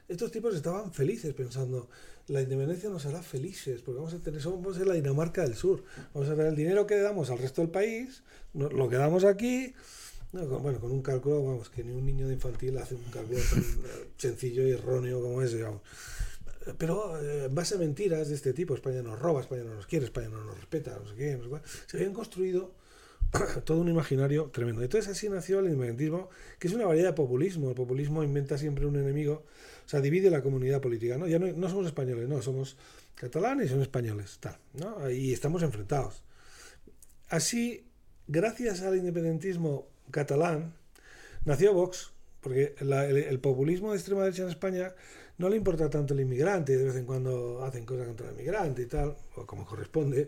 [0.07, 1.89] estos tipos estaban felices pensando,
[2.27, 6.29] la independencia nos hará felices, porque vamos a tener, somos la Dinamarca del Sur, vamos
[6.29, 9.73] a tener el dinero que damos al resto del país, lo que damos aquí,
[10.31, 13.63] bueno, con un cálculo, vamos, que ni un niño de infantil hace un cálculo tan
[14.17, 15.81] sencillo y erróneo como ese, digamos.
[16.77, 19.87] Pero eh, en base a mentiras de este tipo, España nos roba, España no nos
[19.87, 22.73] quiere, España no nos respeta, no sé qué, no sé se habían construido
[23.63, 24.81] todo un imaginario tremendo.
[24.81, 27.69] Entonces así nació el independentismo, que es una variedad de populismo.
[27.69, 29.43] El populismo inventa siempre un enemigo
[29.87, 31.27] o sea, divide la comunidad política, ¿no?
[31.27, 32.75] Ya no, somos españoles, no, somos
[33.15, 35.09] catalanes y son españoles, tal, ¿no?
[35.09, 36.23] Y estamos enfrentados.
[37.29, 37.85] Así,
[38.27, 40.73] gracias al independentismo catalán,
[41.45, 44.93] nació Vox, porque el, populismo de extrema derecha en España
[45.37, 48.81] no le importa tanto el inmigrante, de vez en cuando hacen cosas contra el inmigrante
[48.81, 50.27] y tal, o como corresponde,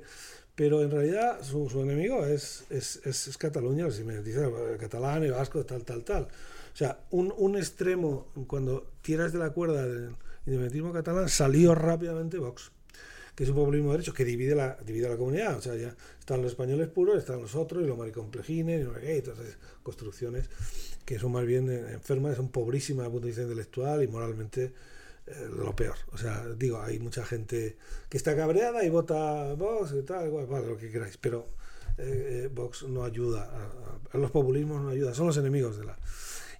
[0.55, 5.83] pero en realidad su, enemigo es, es, es, es Cataluña, los independentistas catalanes, vascos, tal,
[5.83, 6.29] tal, tal.
[6.79, 10.15] Sea, un, un extremo, cuando tiras de la cuerda del
[10.45, 12.71] independentismo catalán, salió rápidamente Vox,
[13.35, 15.57] que es un populismo de derecho que divide la, divide la comunidad.
[15.57, 18.93] O sea, ya están los españoles puros, están los otros, y los maricomplejines, y no
[18.93, 20.49] sé todas esas construcciones
[21.03, 24.73] que son más bien enfermas, son pobrísimas desde el punto de vista intelectual y moralmente
[25.27, 25.97] eh, lo peor.
[26.13, 27.75] O sea, digo, hay mucha gente
[28.07, 31.49] que está cabreada y vota Vox y tal, igual, vale, lo que queráis, pero
[31.97, 35.83] eh, eh, Vox no ayuda, a, a, los populismos no ayuda, son los enemigos de
[35.83, 35.97] la...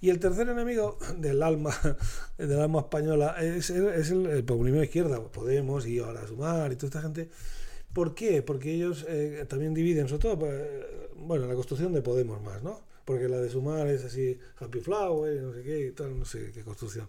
[0.01, 1.75] Y el tercer enemigo del alma,
[2.37, 6.75] del alma española es, es el, el, populismo de izquierda, Podemos y ahora Sumar y
[6.75, 7.29] toda esta gente.
[7.93, 8.41] ¿Por qué?
[8.41, 12.81] Porque ellos eh, también dividen, sobre todo, eh, bueno, la construcción de Podemos más, ¿no?
[13.03, 16.51] Porque la de Sumar es así, Happy Flower, no sé qué, y tal, no sé
[16.53, 17.07] qué construcción.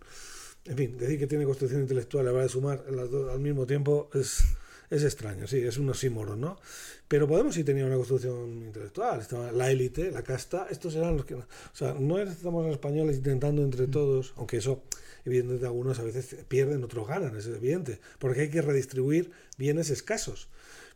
[0.65, 4.11] En fin, decir que tiene construcción intelectual la de sumar las dos al mismo tiempo
[4.13, 4.45] es,
[4.91, 6.59] es extraño, sí, es un oxímoron, ¿no?
[7.07, 9.25] Pero Podemos sí tenía una construcción intelectual,
[9.55, 11.35] la élite, la casta, estos eran los que...
[11.35, 14.83] O sea, no estamos los españoles intentando entre todos, aunque eso
[15.25, 20.49] evidentemente algunos a veces pierden, otros ganan, es evidente, porque hay que redistribuir bienes escasos.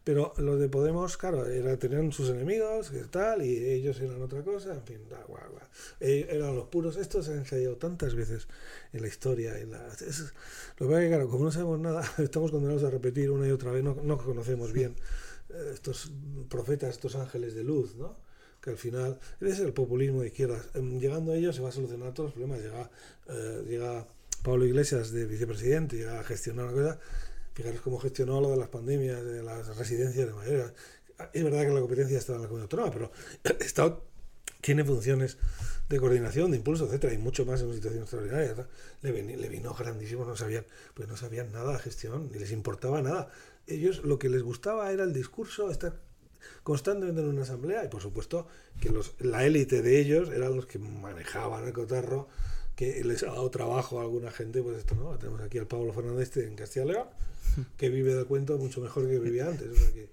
[0.04, 4.42] Pero los de Podemos, claro, era, tenían sus enemigos, y tal, y ellos eran otra
[4.42, 5.66] cosa, en fin, da, guau, guau.
[6.00, 6.96] E- eran los puros.
[6.98, 8.46] Estos se han ensayado tantas veces
[8.92, 9.58] en la historia.
[9.58, 10.20] En la, es-
[10.78, 13.48] lo que pasa es que, claro, como no sabemos nada, estamos condenados a repetir una
[13.48, 14.94] y otra vez, no, no conocemos bien
[15.50, 16.12] eh, estos
[16.48, 18.18] profetas, estos ángeles de luz, ¿no?
[18.60, 20.68] Que al final, es el populismo de izquierdas.
[20.74, 22.60] Em, Llegando a ellos se va a solucionar todos los problemas.
[22.60, 22.90] Llega,
[23.28, 24.06] eh, llega
[24.42, 26.98] Pablo Iglesias de vicepresidente, llega a gestionar una cosa.
[27.54, 30.72] Fijaros cómo gestionó lo de las pandemias, de las residencias de mayores.
[31.32, 33.12] Es verdad que la competencia está en la comunidad autónoma, pero
[33.44, 34.04] el Estado
[34.60, 35.38] tiene funciones
[35.88, 38.66] de coordinación, de impulso, etcétera, y mucho más en una situación extraordinaria.
[39.02, 40.64] Le, veni- le vino grandísimo, no sabían,
[40.94, 43.30] pues no sabían nada de gestión, ni les importaba nada.
[43.66, 46.00] Ellos lo que les gustaba era el discurso, estar
[46.62, 48.48] constantemente en una asamblea, y por supuesto
[48.80, 52.28] que la élite de ellos eran los que manejaban el cotarro,
[52.74, 55.92] que les ha dado trabajo a alguna gente, pues esto no, tenemos aquí al Pablo
[55.92, 57.08] Fernández en Castilla y León,
[57.76, 59.68] que vive del cuento mucho mejor que vivía antes.
[59.70, 60.10] O sea que,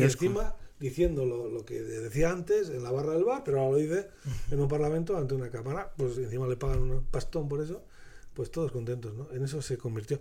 [0.00, 3.72] y encima diciendo lo, lo que decía antes en la barra del bar, pero ahora
[3.72, 4.08] lo dice
[4.50, 7.84] en un parlamento ante una cámara, pues encima le pagan un pastón por eso,
[8.34, 9.28] pues todos contentos, ¿no?
[9.32, 10.18] En eso se convirtió.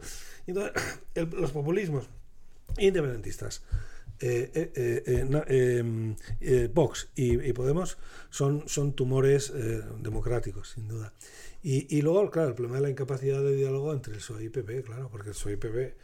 [0.48, 0.74] Entonces,
[1.16, 2.08] el- los populismos
[2.78, 3.64] independentistas,
[4.20, 5.84] eh, eh,
[6.42, 7.98] eh, Vox y, y Podemos
[8.30, 9.52] son, son tumores
[10.02, 11.14] democráticos, sin duda.
[11.62, 14.50] Y, y luego, claro, el problema de la incapacidad de diálogo entre el PSOE y
[14.50, 15.96] PP, claro, porque el PSOE y PP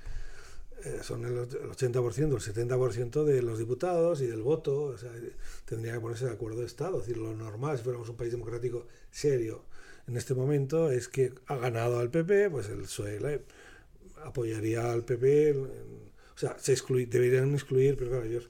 [1.03, 4.83] son el och- el 80%, el 70% de los diputados y del voto.
[4.83, 5.11] O sea,
[5.65, 6.99] tendría que ponerse de acuerdo de Estado.
[6.99, 9.65] Es decir, lo normal, si fuéramos un país democrático serio
[10.07, 13.43] en este momento, es que ha ganado al PP, pues el PSOE
[14.23, 15.55] apoyaría al PP.
[15.57, 18.49] o sea, se exclui- deberían excluir, pero claro, ellos.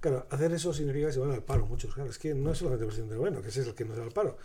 [0.00, 1.92] Claro, hacer eso significa que se van al paro muchos.
[1.94, 3.94] Claro, es que no es solamente el presidente bueno, que ese es el que no
[3.94, 4.36] se va al paro.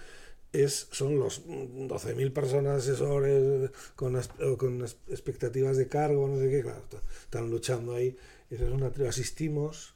[0.54, 6.28] Es, son los mm, 12.000 personas asesores con, as- o con as- expectativas de cargo,
[6.28, 6.82] no sé qué, claro,
[7.24, 8.16] están luchando ahí.
[8.52, 9.96] Eso es una Asistimos,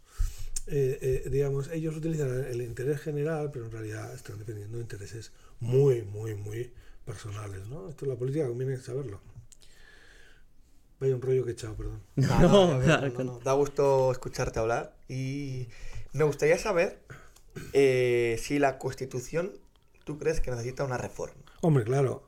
[0.68, 6.02] eh, eh, digamos, ellos utilizan el, interés general, pero en realidad están defendiendo intereses muy,
[6.02, 6.72] muy, muy
[7.06, 7.88] personales, ¿no?
[7.90, 9.22] Esto es la política, conviene saberlo.
[11.00, 12.02] Vaya un rollo que he echado, perdón.
[12.16, 13.40] No, No, no, no, claro, no, no.
[13.40, 15.68] Da gusto escucharte hablar y
[16.14, 17.00] me gustaría saber
[17.74, 19.52] eh, si la Constitución
[20.08, 21.44] tú crees que necesita una reforma.
[21.62, 22.28] Hombre, claro,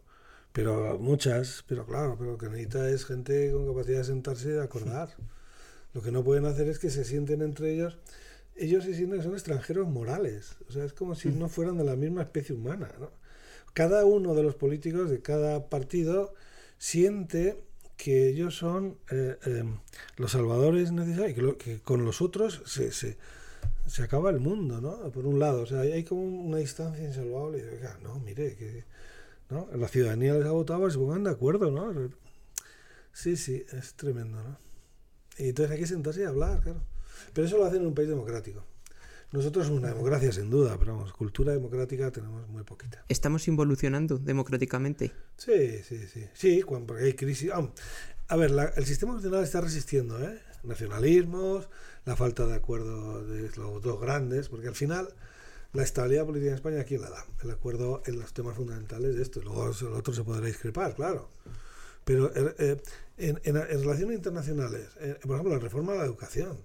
[0.53, 4.51] pero muchas, pero claro, pero lo que necesita es gente con capacidad de sentarse y
[4.51, 5.09] de acordar.
[5.95, 7.97] Lo que no pueden hacer es que se sienten entre ellos.
[8.55, 10.57] Ellos se sienten que son extranjeros morales.
[10.67, 12.91] O sea, es como si no fueran de la misma especie humana.
[12.99, 13.09] ¿no?
[13.73, 16.35] Cada uno de los políticos de cada partido
[16.77, 17.63] siente
[17.97, 19.63] que ellos son eh, eh,
[20.17, 23.17] los salvadores necesarios y que, lo- que con los otros se, se,
[23.89, 25.11] se acaba el mundo, ¿no?
[25.11, 27.57] Por un lado, o sea, hay- como una distancia insalvable.
[27.57, 28.85] Y digo, "Oiga, no, mire, que
[29.49, 29.67] ¿no?
[29.75, 32.09] la ciudadanía les ha votado se pongan de acuerdo, ¿no?
[33.13, 34.57] Sí, sí, es tremendo, ¿no?
[35.37, 36.81] Y entonces hay que sentarse y hablar, claro.
[37.33, 38.63] Pero eso lo hacen en un país democrático.
[39.31, 43.03] Nosotros somos una democracia, sin duda, pero vamos, cultura democrática tenemos muy poquita.
[43.09, 45.11] Estamos involucionando democráticamente.
[45.37, 46.25] Sí, sí, sí.
[46.33, 47.51] Sí, cuando, porque hay crisis.
[47.53, 47.67] ah,
[48.27, 50.39] a ver, la- el sistema nacional está resistiendo, ¿eh?
[50.63, 51.69] Nacionalismos,
[52.09, 55.13] la falta de acuerdo de los dos grandes, porque al final
[55.73, 57.25] la estabilidad política en España, ¿quién la da?
[57.43, 59.41] El acuerdo en los temas fundamentales de esto.
[59.41, 61.29] Luego el otro se podrá discrepar, claro.
[62.03, 62.81] Pero eh, eh,
[63.17, 66.57] en, en- en relaciones internacionales, eh, por ejemplo, la reforma de la educación,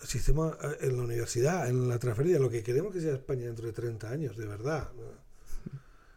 [0.00, 3.46] el sistema eh, en la universidad, en la transferencia, lo que queremos que sea España
[3.46, 4.88] dentro de 30 años, de verdad.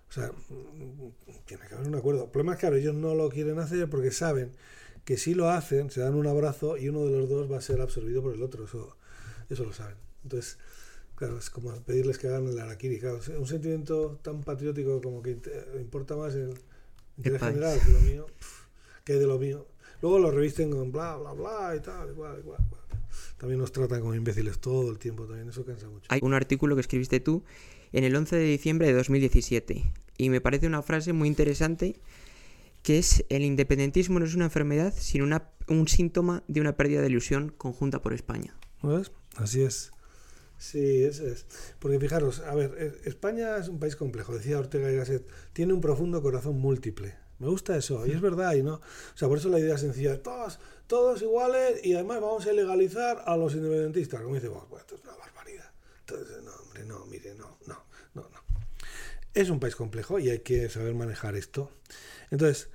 [0.10, 1.10] O sea, mm,
[1.45, 2.25] tiene que haber un acuerdo.
[2.25, 4.51] El problema es que claro, ellos no lo quieren hacer porque saben
[5.06, 7.62] que si lo hacen, se dan un abrazo y uno de los dos va a
[7.62, 8.65] ser absorbido por el otro.
[8.65, 8.98] Eso,
[9.50, 9.96] eso lo saben.
[10.24, 10.58] Entonces,
[11.15, 13.00] claro, es como pedirles que hagan el araquiri.
[13.00, 15.38] Claro, un sentimiento tan patriótico como que
[15.80, 16.56] importa más el
[17.18, 18.26] interés general que lo mío,
[19.04, 19.68] que de lo mío.
[20.02, 22.60] Luego lo revisten con bla, bla, bla y tal, igual, igual.
[22.65, 22.82] igual.
[23.38, 26.08] También nos tratan como imbéciles todo el tiempo, también eso cansa mucho.
[26.10, 27.44] Hay un artículo que escribiste tú
[27.94, 29.84] en el 11 de diciembre de 2017
[30.18, 31.96] y me parece una frase muy interesante
[32.86, 37.02] que es el independentismo no es una enfermedad sino una, un síntoma de una pérdida
[37.02, 38.56] de ilusión conjunta por España.
[38.84, 39.12] ¿No ves?
[39.38, 39.91] Así es.
[40.60, 41.48] Sí, eso es.
[41.80, 45.74] Porque fijaros, a ver, eh, España es un país complejo, decía Ortega y Gasset, tiene
[45.74, 47.15] un profundo corazón múltiple.
[47.39, 48.76] Me gusta eso, y es verdad, y no.
[48.76, 48.82] O
[49.17, 53.36] sea, por eso la idea sencilla, todos, todos iguales y además vamos a legalizar a
[53.36, 54.21] los independentistas.
[54.21, 55.71] Como dice, bueno, esto es una barbaridad.
[56.02, 58.39] Entonces, no, hombre, no, mire, no, no, no, no.
[59.34, 61.71] Es un país complejo y hay que saber manejar esto.
[62.32, 62.69] Entonces,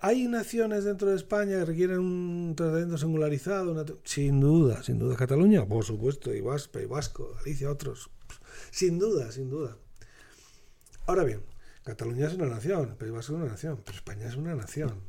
[0.00, 3.72] ¿hay naciones dentro de España que requieren un tratamiento singularizado?
[3.72, 3.84] Una...
[4.04, 5.16] Sin duda, sin duda.
[5.16, 8.10] Cataluña, por supuesto, y Vasco, Vasco, Galicia, otros.
[8.70, 9.76] Sin duda, sin duda.
[11.06, 11.42] Ahora bien,
[11.84, 15.00] Cataluña es una nación, País Vasco es una nación, pero España es una nación.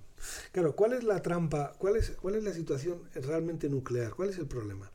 [0.51, 1.73] Claro, ¿cuál es la trampa?
[1.77, 4.13] ¿Cuál es, cuál es la situación realmente nuclear?
[4.13, 4.91] ¿Cuál es el problema?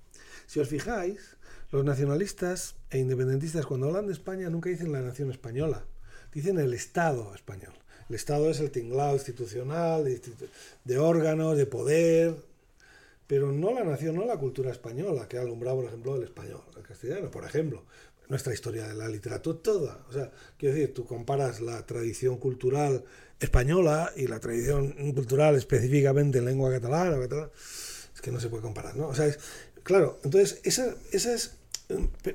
[0.46, 1.36] Si os fijáis,
[1.70, 5.84] los nacionalistas e independentistas cuando hablan de España nunca dicen la nación española,
[6.32, 7.74] dicen el Estado español.
[8.08, 10.04] El Estado es el tinglado institucional,
[10.84, 12.36] de, órganos, de poder,
[13.26, 16.62] pero no la nación, no la cultura española, que ha alumbrado, por ejemplo, el español,
[16.76, 17.82] el castellano, por ejemplo
[18.28, 20.04] nuestra historia de la literatura toda.
[20.08, 23.04] O sea, quiero decir, tú comparas la tradición cultural
[23.40, 27.16] española y la tradición cultural específicamente en lengua catalana,
[28.14, 29.08] es que no se puede comparar, ¿no?
[29.08, 29.38] O sea, es,
[29.82, 31.52] claro, entonces, esa, esa es,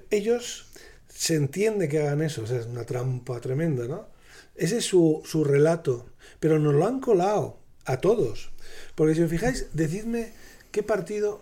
[0.10, 0.66] ellos
[1.10, 4.08] se entiende que hagan eso, o sea, es una trampa tremenda, ¿no?
[4.56, 6.06] Ese es su, su relato,
[6.40, 8.52] pero nos lo han colado a todos.
[8.96, 10.34] Porque si os fijáis, decidme
[10.72, 11.42] qué partido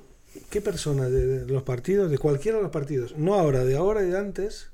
[0.50, 4.10] ¿qué persona de, los partidos, de cualquiera de los partidos, no ahora, de ahora y
[4.10, 4.68] de antes,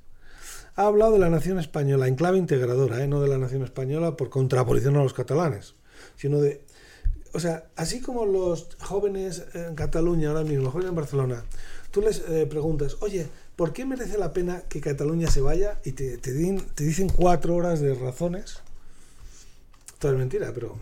[0.76, 3.08] ha hablado de la nación española en clave integradora, ¿eh?
[3.08, 5.76] no de la nación española por contraposición a los catalanes,
[6.16, 6.62] sino de...
[7.34, 11.44] O sea, así como los jóvenes en Cataluña ahora mismo, los jóvenes en Barcelona,
[11.92, 15.82] tú les eh, preguntas, oye, ¿por qué merece la pena que Cataluña se vaya?
[15.84, 18.62] Y te, te, te dicen cuatro horas de razones.
[20.00, 20.80] Todo es mentira, pero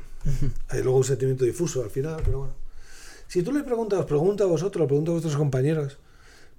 [0.68, 2.54] hay luego un sentimiento difuso al final, pero bueno.
[3.28, 5.98] Si tú le preguntas, os pregunto a vosotros, os pregunto a vuestros compañeros,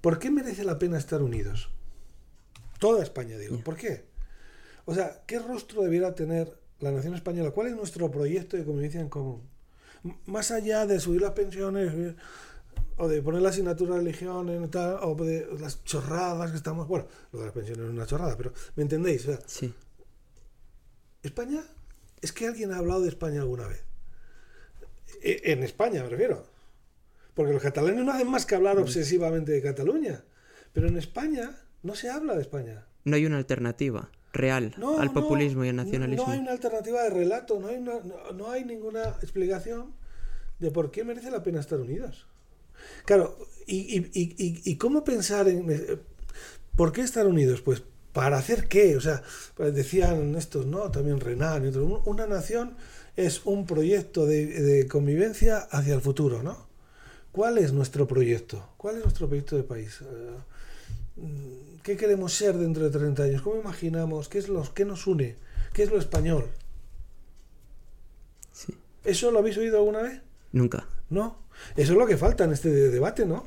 [0.01, 1.69] ¿por qué merece la pena estar unidos?
[2.79, 3.59] Toda España, digo.
[3.63, 4.05] ¿Por qué?
[4.85, 7.51] O sea, ¿qué rostro debiera tener la nación española?
[7.51, 9.41] ¿Cuál es nuestro proyecto de convivencia en común?
[10.25, 12.15] Más allá de subir las pensiones eh,
[12.97, 16.87] o de poner la asignatura de religión en tal, o de las chorradas que estamos.
[16.87, 19.27] Bueno, lo de las pensiones es una chorrada, pero ¿me entendéis?
[19.45, 19.73] sí.
[21.23, 21.63] España,
[22.21, 23.83] ¿es que alguien ha hablado de España alguna vez?
[25.21, 26.45] E, en España, me refiero.
[27.33, 30.23] Porque los catalanes no hacen más que hablar obsesivamente de Cataluña.
[30.73, 32.85] Pero en España no se habla de España.
[33.03, 36.25] No hay una alternativa real al populismo y al nacionalismo.
[36.25, 39.93] No hay una alternativa de relato, no hay, no, hay ninguna explicación
[40.59, 42.27] de por qué merece la pena estar unidos.
[43.05, 45.71] Claro, y, cómo pensar en...
[45.71, 45.97] Eh,
[46.75, 47.61] ¿Por qué estar unidos?
[47.61, 47.81] Pues
[48.13, 49.23] para hacer qué, o sea,
[49.55, 50.91] pues decían estos, ¿no?
[50.91, 52.75] También Renan y otros, una nación
[53.15, 56.67] es un proyecto de, de convivencia hacia el futuro, ¿no?
[57.31, 58.69] ¿Cuál es nuestro proyecto?
[58.77, 60.01] ¿Cuál es nuestro proyecto de país?
[60.01, 63.41] Eh, ¿Qué queremos ser dentro de 30 años?
[63.43, 64.27] ¿Cómo imaginamos?
[64.27, 65.35] ¿Qué, es lo, qué nos une?
[65.73, 66.49] ¿Qué es lo español?
[69.03, 70.21] ¿Eso lo habéis oído alguna vez?
[70.51, 70.87] Nunca.
[71.09, 71.37] ¿No?
[71.75, 73.45] Eso es lo que falta en este debate, ¿no?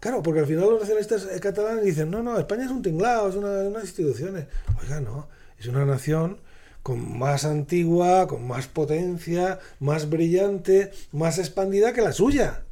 [0.00, 3.34] Claro, porque al final los nacionalistas catalanes dicen, no, no, España es un tinglado, es
[3.34, 4.46] una, unas instituciones.
[4.80, 6.38] Oiga, no, es una nación
[6.82, 12.62] con más antigua, con más potencia, más brillante, más expandida que la suya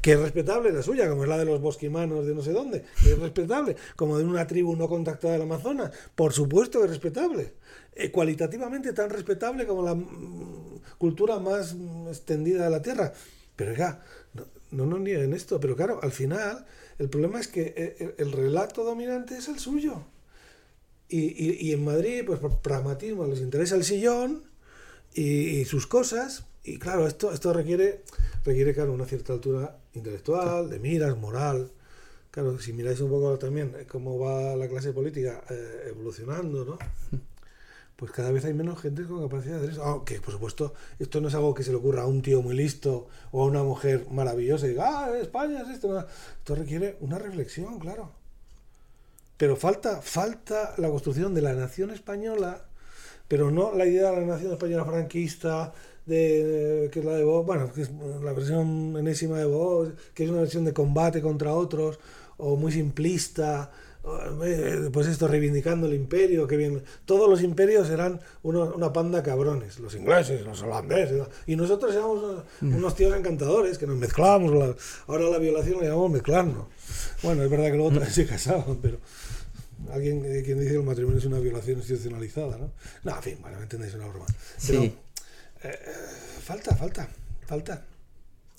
[0.00, 2.84] que es respetable la suya, como es la de los bosquimanos de no sé dónde,
[3.02, 6.90] que es respetable, como de una tribu no contactada del Amazonas, por supuesto que es
[6.90, 7.54] respetable,
[7.94, 13.12] eh, cualitativamente tan respetable como la mm, cultura más mm, extendida de la Tierra.
[13.58, 14.00] Pero ya,
[14.70, 16.64] no, nos nieguen esto, pero claro, al final
[17.00, 20.04] el problema es que eh, el, relato dominante es el suyo.
[21.08, 24.44] Y, en Madrid, pues por pragmatismo, les interesa el sillón
[25.12, 25.22] y,
[25.58, 28.04] y sus cosas, y claro, esto, esto requiere,
[28.44, 31.72] requiere claro, una cierta altura intelectual, de miras, moral.
[32.30, 36.78] Claro, si miráis un poco también cómo va la clase política eh, evolucionando, ¿no?
[37.98, 39.82] Pues cada vez hay menos gente con capacidad de hacer eso.
[39.82, 42.54] Aunque, por supuesto, esto no es algo que se le ocurra a un tío muy
[42.54, 45.98] listo o a una mujer maravillosa y diga, ah, España es esto.
[45.98, 48.12] Esto requiere una reflexión, claro.
[49.36, 52.66] Pero falta, falta la construcción de la nación española,
[53.26, 55.74] pero no la idea de la nación española franquista,
[56.06, 57.90] de, que es la de Vox, bueno, que es
[58.22, 61.98] la versión enésima de Vox, que es una versión de combate contra otros,
[62.36, 63.87] o muy simplista, eh,
[64.92, 69.94] pues esto reivindicando el imperio, que bien, todos los imperios eran una panda cabrones, los
[69.94, 72.74] ingleses, los holandeses, y nosotros éramos mm.
[72.74, 76.66] unos tíos encantadores que nos mezclábamos, ahora la violación la llamamos mezclarnos.
[77.22, 78.98] Bueno, es verdad que luego también se casaban, pero
[79.92, 82.72] alguien quien dice que el matrimonio es una violación institucionalizada, ¿no?
[83.04, 84.26] No, en fin, bueno, me entendéis, una broma.
[84.56, 84.94] sí.
[85.60, 85.76] Eh,
[86.44, 87.08] falta, falta,
[87.46, 87.84] falta.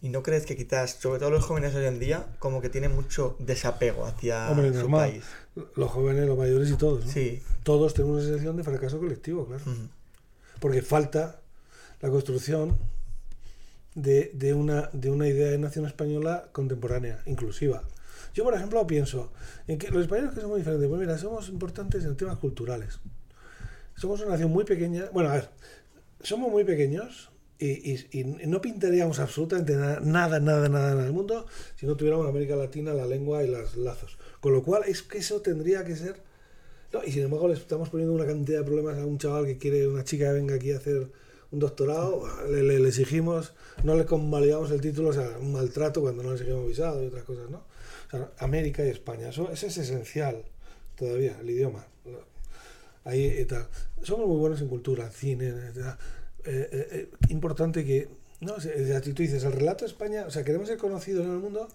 [0.01, 2.95] ¿Y no crees que quizás, sobre todo los jóvenes hoy en día, como que tienen
[2.95, 5.25] mucho desapego hacia su país?
[5.75, 7.11] Los jóvenes, los mayores y todos, ¿no?
[7.11, 7.43] Sí.
[7.63, 9.63] Todos tenemos una sensación de fracaso colectivo, claro.
[10.61, 11.41] Porque falta
[12.01, 12.77] la construcción
[13.93, 17.83] de, de, una, de una idea de nación española contemporánea, inclusiva.
[18.33, 19.33] Yo, por ejemplo, pienso
[19.67, 22.99] en que los españoles que somos diferentes, pues mira, somos importantes en temas culturales.
[23.95, 25.09] Somos una nación muy pequeña.
[25.11, 25.49] Bueno, a ver,
[26.21, 29.99] somos muy pequeños y, y, no pintaríamos absolutamente nada,
[30.39, 30.39] nada,
[30.69, 31.45] nada, en el mundo
[31.75, 34.17] si no tuviéramos América Latina la lengua y los lazos.
[34.39, 36.21] Con lo cual, es que eso tendría que ser.
[36.93, 39.57] No, y sin embargo, le estamos poniendo una cantidad de problemas a un chaval que
[39.57, 41.11] quiere, una chica que venga aquí a hacer
[41.51, 43.53] un doctorado, le, le, le exigimos,
[43.83, 47.07] no le convalidamos el título, o sea, un maltrato cuando no le exigimos visado y
[47.07, 47.65] otras cosas, ¿no?
[48.07, 50.43] O sea, América y España, eso, eso es esencial
[50.95, 51.85] todavía, el idioma.
[53.05, 53.67] Ahí y tal.
[54.03, 55.73] Somos muy buenos en cultura, en cine, eh,
[56.45, 58.07] eh, eh, importante que,
[58.41, 61.67] no, tú dices, el relato de España, o sea, queremos ser conocidos en el mundo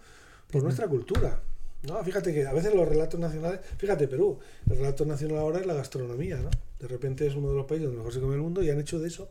[0.51, 1.41] por nuestra cultura.
[1.83, 4.39] No, fíjate que a veces los relatos nacionales, fíjate Perú,
[4.71, 6.49] el relato nacional ahora es la gastronomía, ¿no?
[6.81, 8.81] De repente es uno de los países donde mejor se come el mundo y han
[8.81, 9.31] hecho de eso.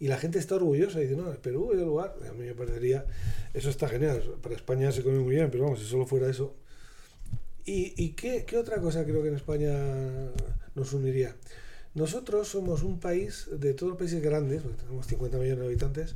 [0.00, 2.14] Y la gente está orgullosa y dice, no, Perú es el lugar.
[2.28, 3.06] A mí me parecería,
[3.54, 4.22] eso está genial.
[4.42, 6.54] Para España se come muy bien, pero vamos, si solo fuera eso.
[7.64, 9.72] ¿Y, y qué, qué otra cosa creo que en España
[10.74, 11.34] nos uniría?
[11.98, 16.14] Nosotros somos un país de todos los países grandes, tenemos 50 millones de habitantes,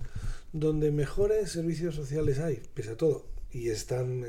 [0.52, 3.26] donde mejores servicios sociales hay, pese a todo.
[3.50, 4.24] Y están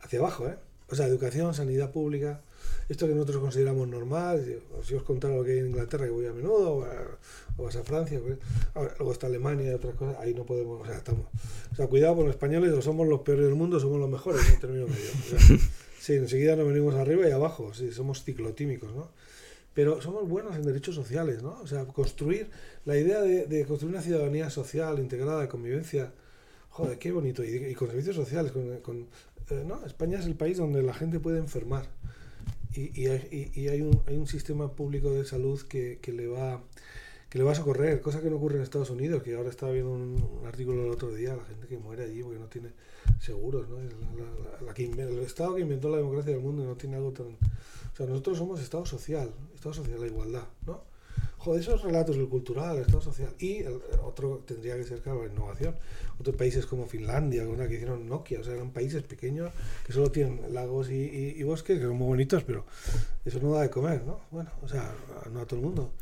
[0.00, 0.56] hacia abajo, ¿eh?
[0.90, 2.42] O sea, educación, sanidad pública,
[2.90, 6.26] esto que nosotros consideramos normal, si os contara lo que hay en Inglaterra, que voy
[6.26, 6.86] a menudo,
[7.56, 8.20] o, vas a Francia,
[8.74, 11.24] luego está Alemania y otras cosas, ahí no podemos, o sea, estamos,
[11.72, 14.46] o sea, cuidado con los españoles, o somos los peores del mundo, somos los mejores,
[14.46, 15.58] en término medio.
[16.00, 19.10] Sí, enseguida nos venimos arriba y abajo, sí, somos ciclotímicos, ¿no?
[19.74, 21.60] Pero somos buenos en derechos sociales, ¿no?
[21.62, 22.48] O sea, construir,
[22.84, 26.12] la idea de, construir una ciudadanía social, integrada, de convivencia,
[26.70, 29.06] joder, qué bonito, y, con servicios sociales, con,
[29.50, 31.86] eh, no, España es el país donde la gente puede enfermar
[32.72, 36.62] y, hay, y hay, un, hay, un, sistema público de salud que, le va
[37.28, 39.72] que le va a socorrer, cosa que no ocurre en Estados Unidos, que ahora estaba
[39.72, 42.70] viendo un, artículo el otro día, la gente que muere allí porque no tiene
[43.20, 43.78] seguros, ¿no?
[43.78, 47.36] El Estado que inventó la democracia del mundo no tiene algo tan...
[48.00, 50.84] Sea, nosotros somos Estado social, Estado social, la igualdad, ¿no?
[51.36, 53.28] Joder, esos relatos, el cultural, el Estado social.
[53.38, 55.76] Y el, otro tendría que ser, claro, la innovación.
[56.18, 59.52] Otros países como Finlandia, una que hicieron Nokia, o sea, eran países pequeños
[59.86, 62.64] que solo tienen lagos y, y, y, bosques, que son muy bonitos, pero
[63.26, 64.20] eso no da de comer, ¿no?
[64.30, 64.94] Bueno, o sea,
[65.30, 65.92] no a todo el mundo.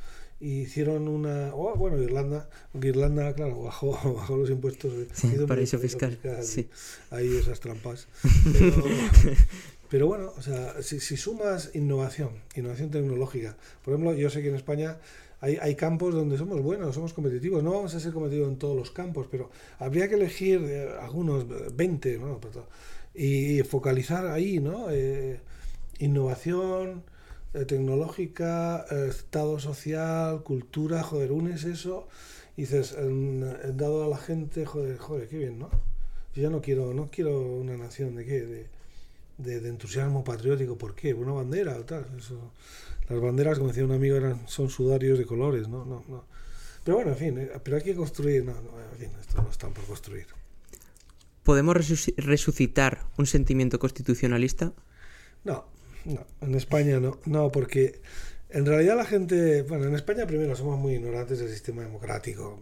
[0.41, 1.53] Y hicieron una.
[1.53, 4.93] Oh, bueno, Irlanda, aunque Irlanda, claro, bajó, bajó los impuestos.
[5.13, 6.13] Sí, paraíso fiscal.
[6.13, 6.69] fiscal sí.
[7.11, 8.07] Hay esas trampas.
[8.53, 8.85] Pero,
[9.91, 14.49] pero bueno, o sea, si, si, sumas innovación, innovación tecnológica, por ejemplo, yo sé que
[14.49, 14.99] en España
[15.41, 17.63] hay, hay, campos donde somos buenos, somos competitivos.
[17.63, 21.47] No vamos a ser competitivos en todos los campos, pero habría que elegir eh, algunos,
[21.77, 22.41] 20, ¿no?
[23.15, 24.91] y focalizar ahí, ¿no?
[24.91, 25.41] Eh,
[25.99, 27.03] innovación
[27.55, 32.09] eh, tecnológica, estado social, cultura, joder, unes eso
[32.57, 32.97] y dices,
[33.75, 35.71] dado a la gente, joder, joder, qué bien, ¿no?
[36.35, 38.67] Yo ya no quiero, no quiero una nación de qué, de,
[39.39, 41.15] de, de entusiasmo patriótico, ¿por qué?
[41.15, 42.07] ¿Una bandera o tal?
[42.19, 42.53] Eso
[43.09, 45.85] las banderas, como decía un amigo, eran, son sudarios de colores, ¿no?
[45.85, 46.25] no, no.
[46.85, 49.51] Pero bueno, en fin, eh, pero hay que construir, no, no, en fin, esto no
[49.51, 50.27] están por construir.
[51.43, 51.75] ¿Podemos
[52.17, 54.75] resucitar un sentimiento constitucionalista?
[55.45, 55.65] No,
[56.05, 58.03] no, en España no, no, porque
[58.51, 62.59] en realidad la gente, bueno, en España primero somos muy ignorantes del sistema democrático,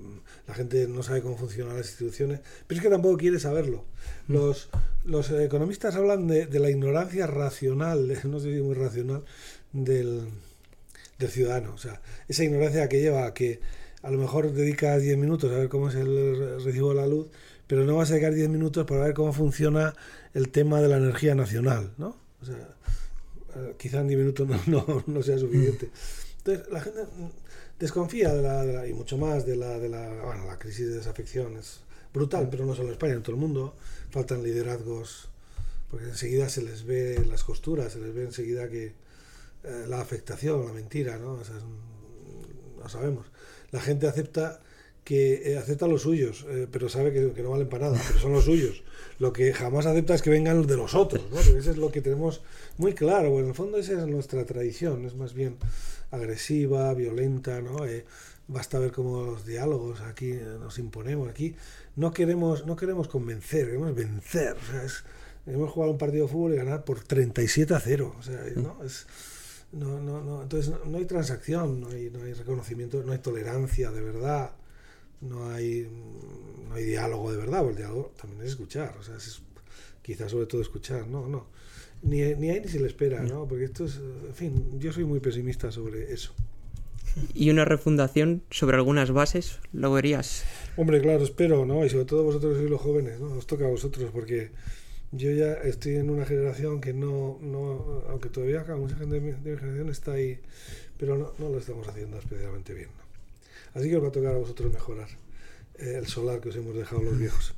[0.49, 3.84] la gente no sabe cómo funcionan las instituciones, pero es que tampoco quiere saberlo.
[4.26, 4.68] Los,
[5.05, 9.24] los economistas hablan de, de la ignorancia racional, no sé si muy racional,
[9.72, 10.28] del,
[11.18, 11.74] del, ciudadano.
[11.74, 13.61] O sea, esa ignorancia que lleva a que
[14.03, 17.28] a lo mejor dedicas 10 minutos a ver cómo es el recibo de la luz,
[17.68, 19.95] pero no vas a dedicar 10 minutos para ver cómo funciona
[20.34, 22.16] el tema de la energía nacional, ¿no?
[22.43, 22.76] O sea,
[23.79, 25.91] quizá en 10 minutos no, no, no, sea suficiente.
[26.39, 27.01] Entonces, la gente
[27.79, 30.89] desconfía de la, de la, y mucho más de la, de la, bueno, la crisis
[30.89, 31.57] de desafección.
[31.57, 31.81] Es
[32.13, 33.75] brutal, pero no solo en España, en todo el mundo.
[34.11, 35.29] Faltan liderazgos,
[35.91, 38.95] porque enseguida se les ve las costuras, se les ve enseguida que,
[39.67, 41.33] eh, la afectación, la mentira, ¿no?
[41.33, 41.57] O sea,
[42.79, 43.27] no sabemos.
[43.73, 44.61] La gente acepta
[45.07, 48.19] que eh, acepta los suyos, eh, pero sabe que, que, no valen para nada, pero
[48.19, 48.83] son los suyos.
[49.21, 51.37] Lo que jamás acepta es que vengan los de los otros, ¿no?
[51.37, 52.43] Porque eso es lo que tenemos
[52.77, 53.31] muy claro.
[53.31, 55.59] Bueno, en el fondo esa es nuestra tradición, es más bien
[56.11, 57.87] agresiva, violenta, ¿no?
[57.87, 58.05] Eh,
[58.49, 61.29] basta ver cómo los diálogos aquí nos imponemos.
[61.29, 61.55] Aquí
[61.95, 64.57] no queremos, no queremos convencer, queremos vencer.
[64.61, 65.05] O sea, es,
[65.45, 68.17] queremos jugar un partido de fútbol y ganar por 37 a 0.
[68.19, 68.83] O sea, ¿no?
[68.85, 69.07] Es,
[69.71, 73.19] no, no, no, entonces no, no, hay transacción, no hay, no hay reconocimiento, no hay
[73.19, 74.51] tolerancia de verdad,
[75.21, 75.89] no hay,
[76.69, 79.43] no hay diálogo de verdad, porque el diálogo también es escuchar, o sea, es
[80.03, 81.47] quizás sobre todo escuchar, no, no.
[82.03, 83.49] Ni, ni hay ni se le espera, ¿no?
[83.49, 86.35] Porque esto es, en fin, yo soy muy pesimista sobre eso.
[87.35, 90.45] y una refundación sobre algunas bases, ¿lo verías?
[90.77, 91.85] Hombre, claro, espero, ¿no?
[91.85, 93.33] Y sobre todo vosotros que sois los jóvenes, ¿no?
[93.33, 94.51] Os toca a vosotros porque
[95.12, 99.33] yo ya estoy en una generación que no, no aunque todavía mucha gente de mi,
[99.33, 100.41] de mi generación está ahí,
[100.99, 102.89] pero no, no, lo estamos haciendo especialmente bien.
[102.99, 103.06] ¿no?
[103.77, 105.09] Así que os va a tocar a vosotros mejorar
[105.79, 107.55] eh, el solar que os hemos dejado los viejos.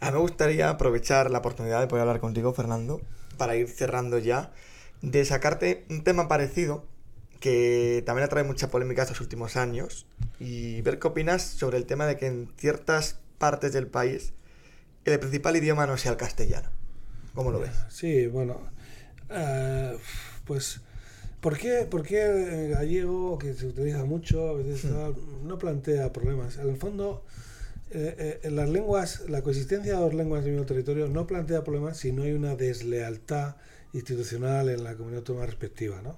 [0.00, 3.00] a mí me gustaría aprovechar la oportunidad de poder hablar contigo, Fernando,
[3.38, 4.52] para ir cerrando ya,
[5.00, 6.84] de sacarte un tema parecido
[7.40, 10.06] que también atrae mucha polémica estos últimos años
[10.38, 14.34] y ver qué opinas sobre el tema de que en ciertas partes del país
[15.06, 16.68] el principal idioma no sea el castellano.
[17.34, 17.72] ¿Cómo lo ves?
[17.88, 18.60] Sí, bueno,
[19.30, 19.96] uh,
[20.44, 20.82] pues
[21.46, 25.46] ¿por qué, ¿por qué gallego, que se utiliza mucho, a veces hmm.
[25.46, 26.58] no plantea problemas?
[26.58, 27.22] En el fondo,
[27.92, 31.98] eh, eh, las lenguas, la coexistencia de dos lenguas del mismo territorio no plantea problemas
[31.98, 33.54] si no hay una deslealtad
[33.92, 36.16] institucional en la comunidad autónoma respectiva, ¿no?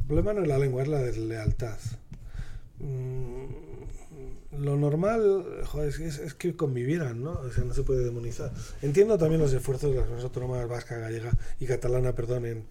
[0.00, 1.78] El problema no es la lengua, es la deslealtad.
[2.80, 7.30] Mm, lo normal joder, es, es, que convivieran, ¿no?
[7.30, 8.52] O sea, no se puede demonizar.
[8.82, 12.64] Entiendo también los esfuerzos de las comunidades autónomas vasca, gallega y catalana, perdón, en,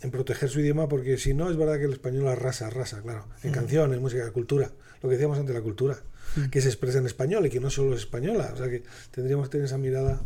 [0.00, 3.26] en, proteger su idioma, porque si no, es verdad que el español arrasa, arrasa, claro.
[3.42, 3.54] En mm.
[3.54, 4.70] canciones, música, cultura.
[5.02, 5.98] Lo que decíamos antes, la cultura.
[6.36, 6.50] Mm.
[6.50, 8.50] Que se expresa en español y que no solo es española.
[8.54, 10.20] O sea, que tendríamos que tener esa mirada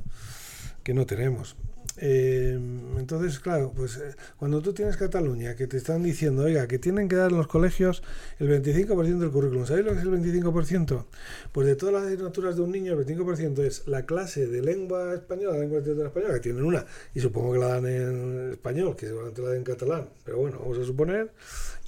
[0.82, 1.56] que no tenemos.
[1.98, 2.58] Eh,
[2.98, 7.08] entonces, claro, pues eh, cuando tú tienes Cataluña, que te están diciendo, oiga, que tienen
[7.08, 8.02] que dar en los colegios
[8.38, 11.04] el 25% del currículum, ¿sabéis lo que es el 25%?
[11.52, 15.14] Pues de todas las asignaturas de un niño, el 25% es la clase de lengua
[15.14, 16.84] española, la lengua de española, que tienen una,
[17.14, 20.58] y supongo que la dan en español, que seguramente la dan en catalán, pero bueno,
[20.60, 21.32] vamos a suponer,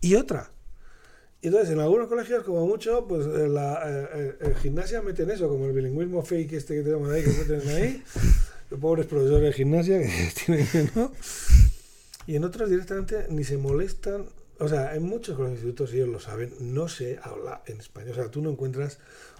[0.00, 0.50] y otra.
[1.40, 4.10] Entonces, en algunos colegios, como mucho, pues eh, la
[4.60, 8.02] gimnasia meten eso, como el bilingüismo fake este que tenemos ahí, que meten ahí
[8.70, 11.12] los pobres profesores de gimnasia que tienen, ¿no?
[12.26, 14.26] Y en otros directamente ni se molestan.
[14.60, 18.10] O sea, en muchos institutos, ellos lo saben, no se habla en español.
[18.10, 18.98] O sea, tú no encuentras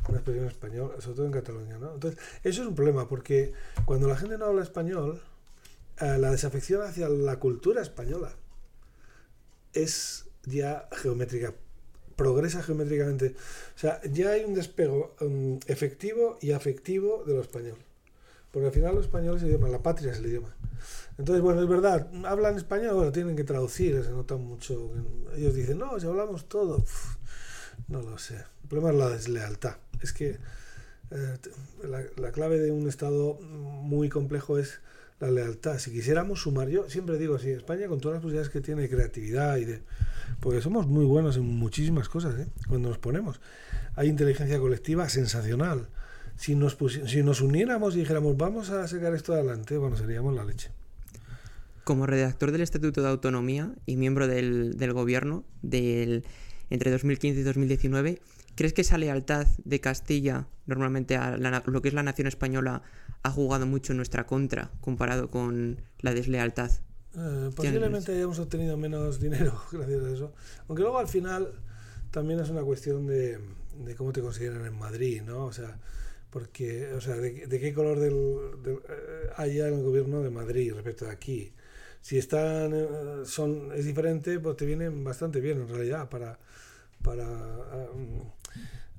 [0.09, 1.93] una expresión en español, sobre todo en Cataluña, ¿no?
[1.93, 3.53] Entonces, eso es un problema, porque
[3.85, 5.21] cuando la gente no habla español,
[6.01, 8.33] eh, la desafección hacia la cultura española
[9.73, 11.53] es ya geométrica,
[12.17, 13.35] progresa geométricamente.
[13.75, 17.77] O sea, ya hay un despego um, efectivo y afectivo de lo español.
[18.51, 20.55] Porque al final los españoles es el idioma, la patria es el idioma.
[21.19, 24.91] Entonces, bueno, es verdad, hablan español, bueno, tienen que traducir, se nota mucho.
[25.37, 26.85] Ellos dicen, no, si hablamos todo,
[27.89, 28.37] no lo sé.
[28.37, 29.77] El problema es la deslealtad.
[30.01, 30.39] Es que
[31.11, 31.39] eh,
[31.83, 34.81] la, la, clave de un Estado muy complejo es
[35.21, 35.79] la lealtad.
[35.79, 38.89] Si quisiéramos sumar, yo siempre digo así, España con todas las posibilidades que tiene de
[38.89, 39.83] creatividad y de...
[40.41, 42.47] Porque somos muy buenos en muchísimas cosas, ¿eh?
[42.69, 43.41] cuando nos ponemos.
[43.97, 45.89] Hay inteligencia colectiva sensacional
[46.39, 50.45] si nos, si nos uniéramos y dijéramos, vamos a sacar esto adelante, bueno, seríamos la
[50.45, 50.71] leche.
[51.83, 56.25] Como redactor del Estatuto de Autonomía y miembro del, del gobierno del,
[56.71, 58.21] entre 2015 y 2019,
[58.55, 62.83] ¿crees que esa lealtad de Castilla, normalmente a lo que es la nación española,
[63.25, 66.71] ha jugado mucho en nuestra contra comparado con la deslealtad?
[67.17, 70.33] Eh, posiblemente hayamos obtenido menos dinero gracias a eso.
[70.69, 71.53] Aunque luego al final
[72.13, 73.41] también es una cuestión de,
[73.85, 75.47] de cómo te consideran en Madrid, ¿no?
[75.47, 75.79] O sea,
[76.31, 78.15] porque, o sea, de, qué color del,
[78.67, 81.53] eh, hay en el gobierno de Madrid respecto de aquí.
[82.01, 82.87] Si están, eh,
[83.25, 86.39] son, es diferente, pues te vienen bastante bien en realidad para,
[87.03, 87.27] para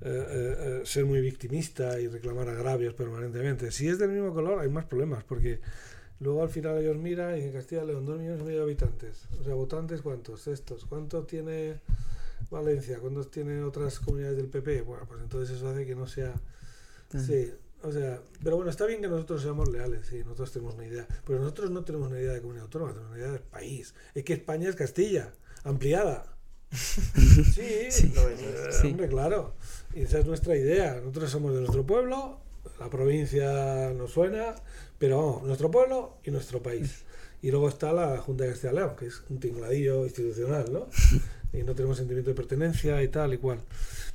[0.02, 3.72] eh, ser muy victimista y reclamar agravios permanentemente.
[3.72, 5.60] Si es del mismo color, hay más problemas, porque
[6.20, 8.64] luego al final ellos miran y en Castilla y León, dos millones y medio de
[8.64, 9.28] habitantes.
[9.40, 10.48] O sea, votantes, ¿cuántos?
[10.48, 10.86] Estos.
[10.86, 11.80] ¿Cuánto tiene
[12.50, 12.98] Valencia?
[13.00, 14.82] ¿Cuántos tiene otras comunidades del PP?
[14.82, 16.34] Bueno, pues entonces eso hace que no sea
[17.10, 17.52] Sí,
[17.82, 21.08] o sea, pero bueno, está bien que nosotros seamos leales, sí, nosotros tenemos una idea,
[21.26, 23.94] pero nosotros no tenemos una idea de comunidad autónoma, tenemos una idea de país.
[24.14, 25.32] Es que España es Castilla,
[25.64, 26.36] ampliada.
[26.72, 28.14] sí, sí.
[28.84, 29.56] hombre, claro.
[29.96, 30.96] Y esa es nuestra idea.
[31.00, 32.42] Nosotros somos de nuestro pueblo,
[32.80, 34.56] la provincia nos suena,
[34.98, 37.06] pero vamos, nuestro pueblo y nuestro país.
[37.42, 40.90] Y luego está la Junta de Castilla León, que es un tingladillo institucional, ¿no?
[41.52, 43.60] Y no tenemos sentimiento de pertenencia y tal y cual.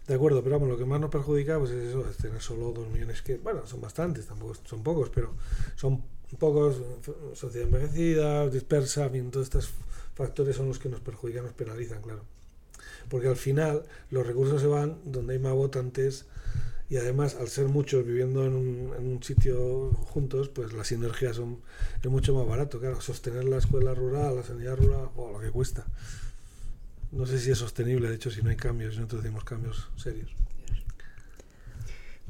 [0.07, 2.72] De acuerdo, pero vamos, lo que más nos perjudica pues es eso, es tener solo
[2.72, 5.32] dos millones, que bueno, son bastantes, tampoco son pocos, pero
[5.76, 6.03] son
[6.39, 6.76] pocos,
[7.32, 9.70] sociedad envejecida, dispersa, bien, todos estos
[10.14, 12.22] factores son los que nos perjudican, nos penalizan, claro.
[13.09, 16.26] Porque al final los recursos se van donde hay más votantes
[16.91, 21.61] y además al ser muchos viviendo en un, sitio juntos, pues las sinergias son
[22.03, 25.51] es mucho más barato, claro, sostener la escuela rural, la sanidad rural, o lo que
[25.51, 25.87] cuesta
[27.14, 29.90] no sé si es sostenible, de hecho, si no hay cambios, si no introducimos cambios
[29.96, 30.30] serios.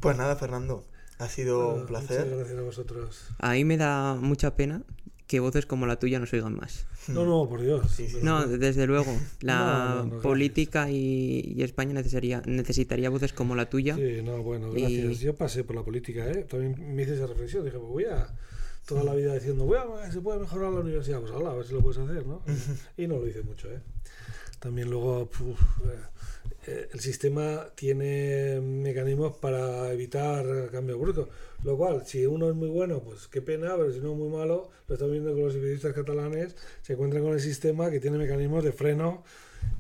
[0.01, 0.85] Pues nada, Fernando,
[1.19, 2.21] ha sido un placer.
[2.25, 3.25] Muchas gracias a vosotros.
[3.39, 4.83] A mí me da mucha pena
[5.27, 6.87] que voces como la tuya no se oigan más.
[7.09, 7.91] No, no, por Dios.
[7.91, 8.19] Sí, sí.
[8.23, 9.17] No, desde luego.
[9.41, 13.95] La No, no, no, política y, y España necesitaría, necesitaría voces como la tuya.
[13.97, 15.21] Sí, no, bueno, Y- gracias.
[15.21, 16.45] Yo pasé por la política, ¿eh?
[16.49, 17.65] También me hice esa reflexión.
[17.65, 18.27] Dije, pues voy a
[18.87, 21.21] toda la vida diciendo, voy a, se puede mejorar la universidad.
[21.21, 22.43] Pues ala, a ver si lo puedes hacer, ¿no?
[22.99, 23.81] Y no lo hice mucho, ¿eh?
[24.65, 25.99] También luego, puf, eh,
[26.67, 31.29] eh, el sistema tiene mecanismos para evitar cambios bruscos.
[31.65, 34.31] Lo cual, si uno es muy bueno, pues qué pena, pero si uno es muy
[34.31, 38.17] malo, lo estamos viendo con los periodistas catalanes, se encuentran con el sistema que tiene
[38.17, 39.23] mecanismos de freno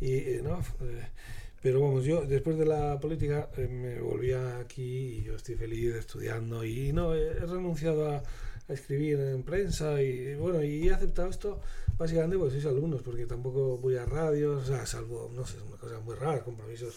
[0.02, 0.58] y, eh, ¿no?
[0.58, 1.08] Eh,
[1.62, 5.94] pero vamos, yo después de la política eh, me volví aquí y yo estoy feliz
[5.94, 8.22] estudiando y no, he, he renunciado a,
[8.68, 11.62] a escribir en prensa y bueno, y he aceptado esto
[11.98, 15.62] básicamente porque sois alumnos, porque tampoco voy a radios, o sea, salvo, no sé, es
[15.64, 16.96] una cosa muy rara, compromisos.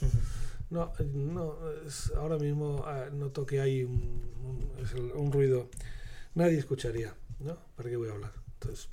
[0.70, 5.70] No, no, es- ahora mismo eh, noto que hay un, un- es el- un ruido,
[6.36, 7.58] nadie escucharía, ¿no?
[7.76, 8.34] ¿Para qué voy a hablar?
[8.60, 8.90] Entonces,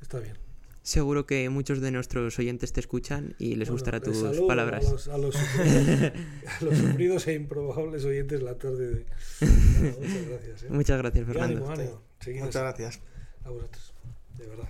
[0.00, 0.36] está bien.
[0.84, 4.84] Seguro que muchos de nuestros oyentes te escuchan y les Bueno, gustará les tus palabras.
[4.84, 6.12] A los, a los sufridos,
[6.60, 9.06] a los sufridos e improbables oyentes la tarde de.
[9.40, 10.62] Bueno, muchas gracias.
[10.64, 10.66] ¿eh?
[10.70, 11.56] Muchas gracias, Fernando.
[11.58, 12.02] ánimo, ánimo.
[12.20, 13.00] Seguid Muchas gracias.
[13.44, 13.94] A vosotros,
[14.38, 14.68] de verdad.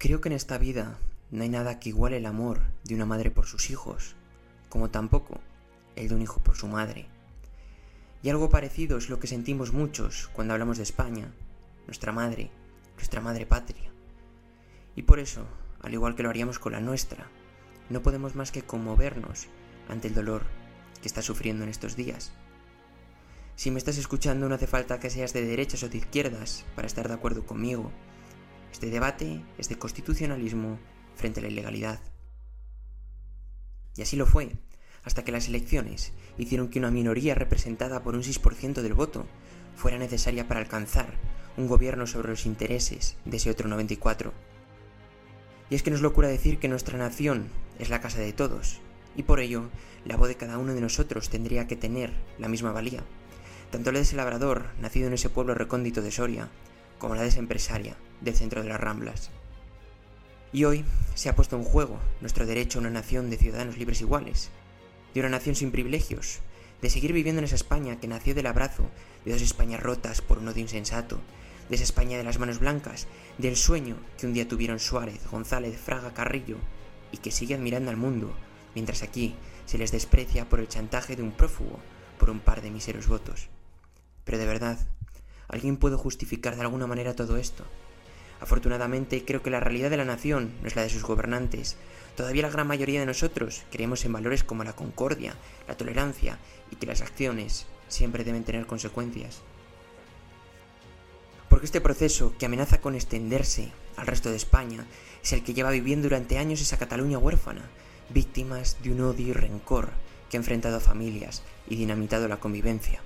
[0.00, 0.96] Creo que en esta vida
[1.30, 4.16] no hay nada que iguale el amor de una madre por sus hijos,
[4.70, 5.38] como tampoco
[5.94, 7.04] el de un hijo por su madre.
[8.22, 11.30] Y algo parecido es lo que sentimos muchos cuando hablamos de España,
[11.86, 12.50] nuestra madre,
[12.96, 13.90] nuestra madre patria.
[14.96, 15.44] Y por eso,
[15.82, 17.26] al igual que lo haríamos con la nuestra,
[17.90, 19.48] no podemos más que conmovernos
[19.90, 20.44] ante el dolor
[21.02, 22.32] que está sufriendo en estos días.
[23.54, 26.86] Si me estás escuchando no hace falta que seas de derechas o de izquierdas para
[26.86, 27.92] estar de acuerdo conmigo.
[28.72, 30.78] Este debate es de constitucionalismo
[31.16, 32.00] frente a la ilegalidad.
[33.96, 34.52] Y así lo fue,
[35.04, 39.26] hasta que las elecciones hicieron que una minoría representada por un 6% del voto
[39.76, 41.14] fuera necesaria para alcanzar
[41.56, 44.32] un gobierno sobre los intereses de ese otro 94%.
[45.70, 47.48] Y es que no es locura decir que nuestra nación
[47.78, 48.80] es la casa de todos,
[49.16, 49.70] y por ello
[50.04, 53.04] la voz de cada uno de nosotros tendría que tener la misma valía.
[53.70, 56.48] Tanto la de ese labrador, nacido en ese pueblo recóndito de Soria,
[57.26, 59.30] esa empresaria del centro de las Ramblas.
[60.52, 60.84] Y hoy
[61.14, 64.50] se ha puesto en juego nuestro derecho a una nación de ciudadanos libres iguales,
[65.14, 66.40] de una nación sin privilegios,
[66.82, 68.90] de seguir viviendo en esa España que nació del abrazo
[69.24, 71.20] de dos Españas rotas por un odio insensato,
[71.68, 73.06] de esa España de las manos blancas,
[73.38, 76.56] del sueño que un día tuvieron Suárez, González, Fraga, Carrillo,
[77.12, 78.34] y que sigue admirando al mundo,
[78.74, 79.34] mientras aquí
[79.66, 81.78] se les desprecia por el chantaje de un prófugo
[82.18, 83.48] por un par de míseros votos.
[84.24, 84.78] Pero de verdad,
[85.50, 87.64] ¿alguien puede justificar de alguna manera todo esto?
[88.40, 91.76] Afortunadamente, creo que la realidad de la nación no es la de sus gobernantes.
[92.16, 95.34] Todavía la gran mayoría de nosotros creemos en valores como la concordia,
[95.68, 96.38] la tolerancia
[96.70, 99.42] y que las acciones siempre deben tener consecuencias.
[101.50, 104.86] Porque este proceso, que amenaza con extenderse al resto de España,
[105.22, 107.68] es el que lleva viviendo durante años esa Cataluña huérfana,
[108.08, 109.90] víctimas de un odio y rencor
[110.30, 113.02] que ha enfrentado a familias y dinamitado la convivencia.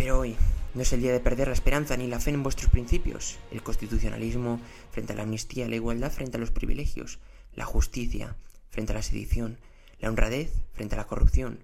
[0.00, 0.34] Pero hoy
[0.72, 3.62] no es el día de perder la esperanza ni la fe en vuestros principios, el
[3.62, 4.58] constitucionalismo
[4.90, 7.18] frente a la amnistía, la igualdad frente a los privilegios,
[7.52, 8.34] la justicia
[8.70, 9.58] frente a la sedición,
[9.98, 11.62] la honradez frente a la corrupción,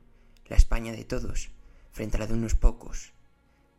[0.48, 1.48] la España de todos
[1.92, 3.14] frente a la de unos pocos.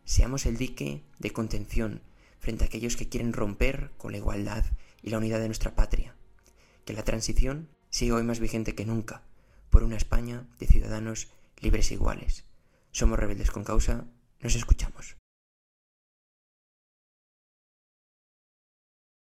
[0.05, 2.01] Seamos el dique de contención
[2.39, 4.65] frente a aquellos que quieren romper con la igualdad
[5.03, 6.15] y la unidad de nuestra patria.
[6.83, 9.21] Que la transición siga hoy más vigente que nunca,
[9.69, 11.27] por una España de ciudadanos
[11.61, 12.43] libres e iguales.
[12.91, 14.07] Somos rebeldes con causa,
[14.41, 15.17] nos escuchamos.